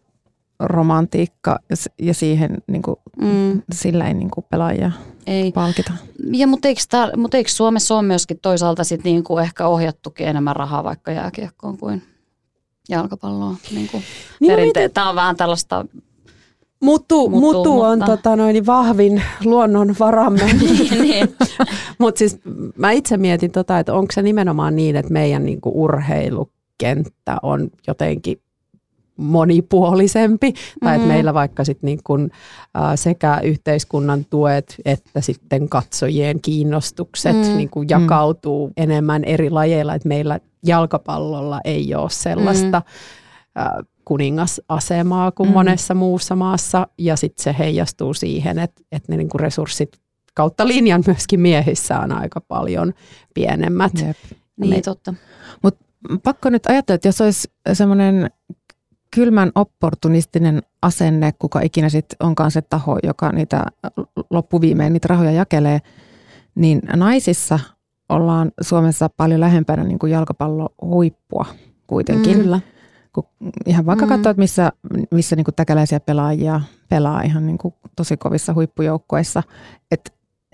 romantiikka 0.61 1.59
ja 2.03 2.15
siihen 2.15 2.59
niin 2.67 2.83
kuin, 2.83 2.97
mm. 3.23 3.63
sillä 3.73 4.09
ei 4.09 4.15
niin 4.15 4.31
kuin 4.31 4.47
pelaajia 4.51 4.93
ei. 5.27 5.53
palkita. 5.53 5.93
Ja, 6.33 6.47
mutta, 6.47 6.69
eikö 6.69 6.81
tää, 6.89 7.11
mutta 7.17 7.37
eikö 7.37 7.51
Suomessa 7.51 7.95
ole 7.95 8.03
myöskin 8.03 8.39
toisaalta 8.43 8.85
sit 8.85 9.05
niin 9.05 9.25
kuin 9.25 9.45
ehkä 9.45 9.67
ohjattukin 9.67 10.29
enemmän 10.29 10.57
rahaa 10.57 10.85
vaikka 10.85 11.13
jääkiekkoon 11.13 11.79
kuin 11.79 12.03
jalkapalloon? 12.89 13.57
Niin 13.71 13.89
kuin 13.91 14.03
niin 14.41 14.53
perinte- 14.53 14.89
Tämä 14.89 15.09
on 15.09 15.15
vähän 15.15 15.37
tällaista 15.37 15.85
Mutu, 16.81 17.29
mutu, 17.29 17.41
mutu 17.41 17.81
on 17.81 17.99
mutta... 17.99 18.17
tota, 18.17 18.37
noin, 18.37 18.67
vahvin 18.67 19.23
luonnon 19.45 19.95
varamme. 20.01 20.45
niin, 20.61 21.03
niin. 21.03 21.37
Mutta 21.99 22.19
siis 22.19 22.39
mä 22.77 22.91
itse 22.91 23.17
mietin, 23.17 23.51
tota, 23.51 23.79
että 23.79 23.95
onko 23.95 24.13
se 24.13 24.23
nimenomaan 24.23 24.77
niin, 24.77 24.97
että 24.97 25.13
meidän 25.13 25.45
niinku, 25.45 25.85
urheilukenttä 25.85 27.37
on 27.43 27.71
jotenkin 27.87 28.41
monipuolisempi, 29.19 30.51
mm-hmm. 30.51 30.81
tai 30.81 30.95
että 30.95 30.99
mm-hmm. 30.99 31.09
meillä 31.13 31.35
vaikka 31.35 31.65
sit 31.65 31.83
niin 31.83 32.01
kun, 32.05 32.31
äh, 32.77 32.83
sekä 32.95 33.41
yhteiskunnan 33.45 34.25
tuet 34.25 34.77
että 34.85 35.21
sitten 35.21 35.69
katsojien 35.69 36.41
kiinnostukset 36.41 37.37
mm-hmm. 37.37 37.57
niin 37.57 37.71
kun 37.71 37.87
jakautuu 37.89 38.67
mm-hmm. 38.67 38.83
enemmän 38.83 39.25
eri 39.25 39.51
lajeilla, 39.51 39.95
että 39.95 40.09
meillä 40.09 40.41
jalkapallolla 40.67 41.61
ei 41.65 41.95
ole 41.95 42.11
sellaista 42.11 42.79
mm-hmm. 42.79 43.63
äh, 43.63 43.87
kuningasasemaa 44.05 45.31
kuin 45.31 45.47
mm-hmm. 45.47 45.55
monessa 45.55 45.95
muussa 45.95 46.37
maassa, 46.37 46.87
ja 46.99 47.17
sitten 47.17 47.43
se 47.45 47.55
heijastuu 47.59 48.15
siihen, 48.15 48.59
että, 48.59 48.83
että 48.93 49.13
ne 49.13 49.17
niin 49.17 49.29
kun 49.29 49.41
resurssit 49.41 49.99
kautta 50.35 50.69
linjan 50.69 51.03
myöskin 51.07 51.41
miehissä 51.41 52.01
on 52.01 52.13
aika 52.13 52.41
paljon 52.41 52.93
pienemmät. 53.35 53.93
Jep. 54.07 54.17
Niin, 54.61 54.75
me, 54.75 54.81
totta. 54.81 55.15
Mutta 55.63 55.85
pakko 56.23 56.51
nyt 56.51 56.67
ajatella, 56.67 56.95
että 56.95 57.09
jos 57.09 57.21
olisi 57.21 57.51
semmoinen 57.73 58.31
kylmän 59.15 59.53
opportunistinen 59.55 60.63
asenne, 60.83 61.33
kuka 61.39 61.61
ikinä 61.61 61.89
sitten 61.89 62.17
onkaan 62.21 62.51
se 62.51 62.63
taho, 62.63 62.99
joka 63.03 63.33
niitä 63.33 63.65
loppuviimeen 64.31 64.93
niitä 64.93 65.09
rahoja 65.09 65.33
jakelee, 65.33 65.81
niin 66.55 66.81
naisissa 66.97 67.59
ollaan 68.09 68.53
Suomessa 68.61 69.11
paljon 69.17 69.41
lähempänä 69.41 69.85
niin 69.85 69.99
kuin 69.99 70.13
jalkapallohuippua 70.13 71.47
kuitenkin. 71.87 72.37
Mm, 72.37 72.43
kyllä. 72.43 72.61
Kun 73.13 73.25
ihan 73.67 73.87
vaikka 73.87 74.07
mm. 74.07 74.09
katsoa, 74.09 74.35
missä, 74.37 74.73
missä 75.11 75.37
niin 75.37 75.45
kuin 75.45 75.55
täkäläisiä 75.55 76.01
pelaajia 76.01 76.61
pelaa 76.89 77.23
ihan 77.23 77.47
niin 77.47 77.59
kuin 77.59 77.75
tosi 77.97 78.17
kovissa 78.17 78.55
huippujoukkoissa. 78.55 79.43
Et, 79.91 80.13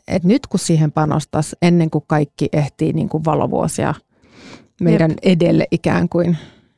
et 0.09 0.25
nyt 0.25 0.47
kun 0.47 0.61
siihen 0.61 0.93
panostas 0.93 1.57
ennen 1.63 1.91
kuin 1.91 2.05
kaikki 2.07 2.49
ehtii 2.53 2.93
niin 2.93 3.09
kuin 3.09 3.25
valovuosia 3.25 3.95
meidän 4.81 5.11
Jep. 5.11 5.19
edelle 5.23 5.67
ikään 5.71 6.09
kuin, 6.09 6.37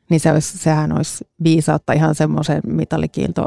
niin 0.09 0.19
se 0.19 0.31
olisi, 0.31 0.57
sehän 0.57 0.97
olisi 0.97 1.25
viisautta 1.43 1.93
ihan 1.93 2.15
semmoisen 2.15 2.61
mitalikiilto 2.67 3.45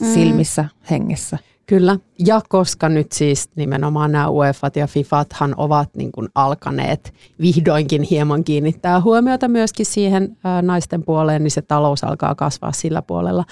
mm. 0.00 0.06
silmissä 0.14 0.62
mm. 0.62 0.68
hengessä. 0.90 1.38
Kyllä, 1.66 1.98
ja 2.26 2.40
koska 2.48 2.88
nyt 2.88 3.12
siis 3.12 3.50
nimenomaan 3.56 4.12
nämä 4.12 4.30
UEFat 4.30 4.76
ja 4.76 4.86
FIFAthan 4.86 5.54
ovat 5.56 5.90
niin 5.96 6.12
kuin 6.12 6.28
alkaneet 6.34 7.14
vihdoinkin 7.40 8.02
hieman 8.02 8.44
kiinnittää 8.44 9.00
huomiota 9.00 9.48
myöskin 9.48 9.86
siihen 9.86 10.36
ää, 10.44 10.62
naisten 10.62 11.04
puoleen, 11.04 11.42
niin 11.42 11.50
se 11.50 11.62
talous 11.62 12.04
alkaa 12.04 12.34
kasvaa 12.34 12.72
sillä 12.72 13.02
puolella. 13.02 13.44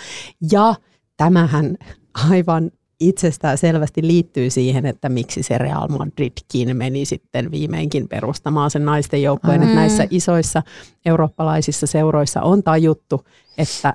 Ja 0.52 0.74
tämähän 1.16 1.76
aivan 2.30 2.70
itsestään 3.00 3.58
selvästi 3.58 4.06
liittyy 4.06 4.50
siihen, 4.50 4.86
että 4.86 5.08
miksi 5.08 5.42
se 5.42 5.58
Real 5.58 5.88
Madridkin 5.88 6.76
meni 6.76 7.04
sitten 7.04 7.50
viimeinkin 7.50 8.08
perustamaan 8.08 8.70
sen 8.70 8.84
naisten 8.84 9.22
joukkueen. 9.22 9.60
Mm. 9.60 9.74
Näissä 9.74 10.06
isoissa 10.10 10.62
eurooppalaisissa 11.06 11.86
seuroissa 11.86 12.42
on 12.42 12.62
tajuttu, 12.62 13.24
että 13.58 13.94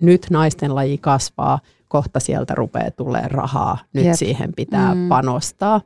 nyt 0.00 0.26
naisten 0.30 0.74
laji 0.74 0.98
kasvaa, 0.98 1.58
kohta 1.88 2.20
sieltä 2.20 2.54
rupeaa 2.54 2.90
tulee 2.90 3.28
rahaa, 3.28 3.78
nyt 3.92 4.04
Jep. 4.04 4.14
siihen 4.14 4.52
pitää 4.56 4.94
mm. 4.94 5.08
panostaa. 5.08 5.80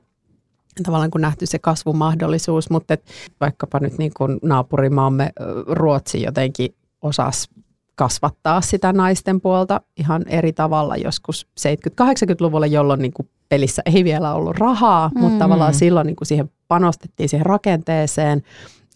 Tavallaan 0.82 1.10
kun 1.10 1.20
nähty 1.20 1.46
se 1.46 1.58
kasvumahdollisuus, 1.58 2.70
mutta 2.70 2.94
et 2.94 3.04
vaikkapa 3.40 3.80
nyt 3.80 3.98
niin 3.98 4.12
kuin 4.16 4.38
naapurimaamme 4.42 5.32
Ruotsi 5.66 6.22
jotenkin 6.22 6.74
osasi 7.02 7.48
kasvattaa 7.94 8.60
sitä 8.60 8.92
naisten 8.92 9.40
puolta 9.40 9.80
ihan 9.96 10.22
eri 10.26 10.52
tavalla 10.52 10.96
joskus 10.96 11.46
70-80-luvulla, 11.60 12.66
jolloin 12.66 13.02
niin 13.02 13.12
kuin 13.12 13.28
pelissä 13.48 13.82
ei 13.86 14.04
vielä 14.04 14.34
ollut 14.34 14.56
rahaa, 14.56 15.10
mutta 15.14 15.38
tavallaan 15.38 15.74
silloin 15.74 16.06
niin 16.06 16.16
kuin 16.16 16.26
siihen 16.26 16.50
panostettiin 16.68 17.28
siihen 17.28 17.46
rakenteeseen 17.46 18.42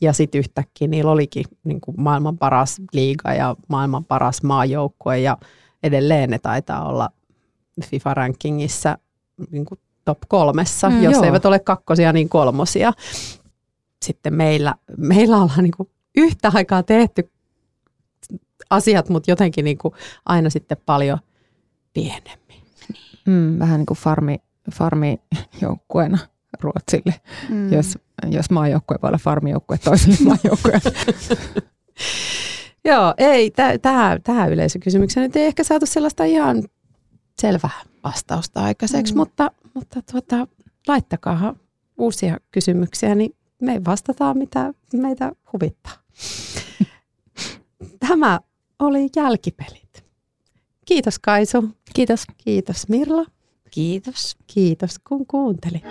ja 0.01 0.12
sitten 0.12 0.38
yhtäkkiä 0.38 0.88
niillä 0.88 1.11
olikin 1.11 1.44
niin 1.64 1.80
kuin 1.80 2.01
maailman 2.01 2.38
paras 2.38 2.76
liiga 2.92 3.34
ja 3.34 3.57
maailman 3.68 4.05
paras 4.05 4.42
maajoukkue 4.42 5.18
ja 5.18 5.38
edelleen 5.82 6.30
ne 6.30 6.38
taitaa 6.38 6.88
olla 6.88 7.09
FIFA-rankingissa 7.84 8.99
niin 9.51 9.64
kuin 9.64 9.80
top 10.05 10.18
kolmessa, 10.28 10.90
mm, 10.90 11.03
jos 11.03 11.12
joo. 11.12 11.24
eivät 11.24 11.44
ole 11.46 11.59
kakkosia, 11.59 12.12
niin 12.12 12.28
kolmosia. 12.28 12.92
Sitten 14.05 14.34
meillä, 14.34 14.74
meillä 14.96 15.36
ollaan 15.36 15.62
niin 15.62 15.76
kuin 15.76 15.88
yhtä 16.16 16.51
aikaa 16.55 16.82
tehty 16.82 17.30
asiat, 18.70 19.09
mutta 19.09 19.30
jotenkin 19.30 19.64
niin 19.64 19.78
kuin 19.78 19.94
aina 20.26 20.50
sitten 20.50 20.78
paljon 20.86 21.18
pienemmin. 21.94 22.62
Mm, 23.26 23.59
vähän 23.59 23.78
niin 23.78 23.86
kuin 23.86 23.98
farmi, 23.98 24.38
farmijoukkueena 24.72 26.18
Ruotsille, 26.61 27.14
mm. 27.48 27.72
jos, 27.72 27.98
jos 28.30 28.50
maajoukkue 28.50 28.98
voi 29.02 29.09
olla 29.09 29.18
farmijoukkue 29.18 29.78
toiselle 29.78 30.16
maajoukkueelle. 30.28 30.92
Joo, 32.84 33.14
ei, 33.18 33.52
tähän, 33.82 34.22
tähän 34.22 34.52
yleisökysymykseen 34.52 35.24
nyt 35.24 35.36
ei 35.36 35.46
ehkä 35.46 35.64
saatu 35.64 35.86
sellaista 35.86 36.24
ihan 36.24 36.62
selvää 37.40 37.80
vastausta 38.04 38.61
aikaiseksi, 38.61 39.14
mm. 39.14 39.18
mutta, 39.18 39.50
mutta 39.74 40.02
tuota, 40.12 40.46
laittakaa 40.88 41.54
uusia 41.98 42.36
kysymyksiä, 42.50 43.14
niin 43.14 43.34
me 43.62 43.80
vastataan, 43.86 44.38
mitä 44.38 44.72
meitä 44.92 45.32
huvittaa. 45.52 45.92
Tämä 48.09 48.40
oli 48.79 49.09
jälkipelit. 49.16 50.05
Kiitos 50.85 51.18
Kaisu. 51.18 51.68
Kiitos. 51.95 52.24
Kiitos 52.37 52.89
Mirla. 52.89 53.24
Kiitos. 53.70 54.37
Kiitos 54.47 54.99
kun 54.99 55.26
kuuntelit. 55.26 55.85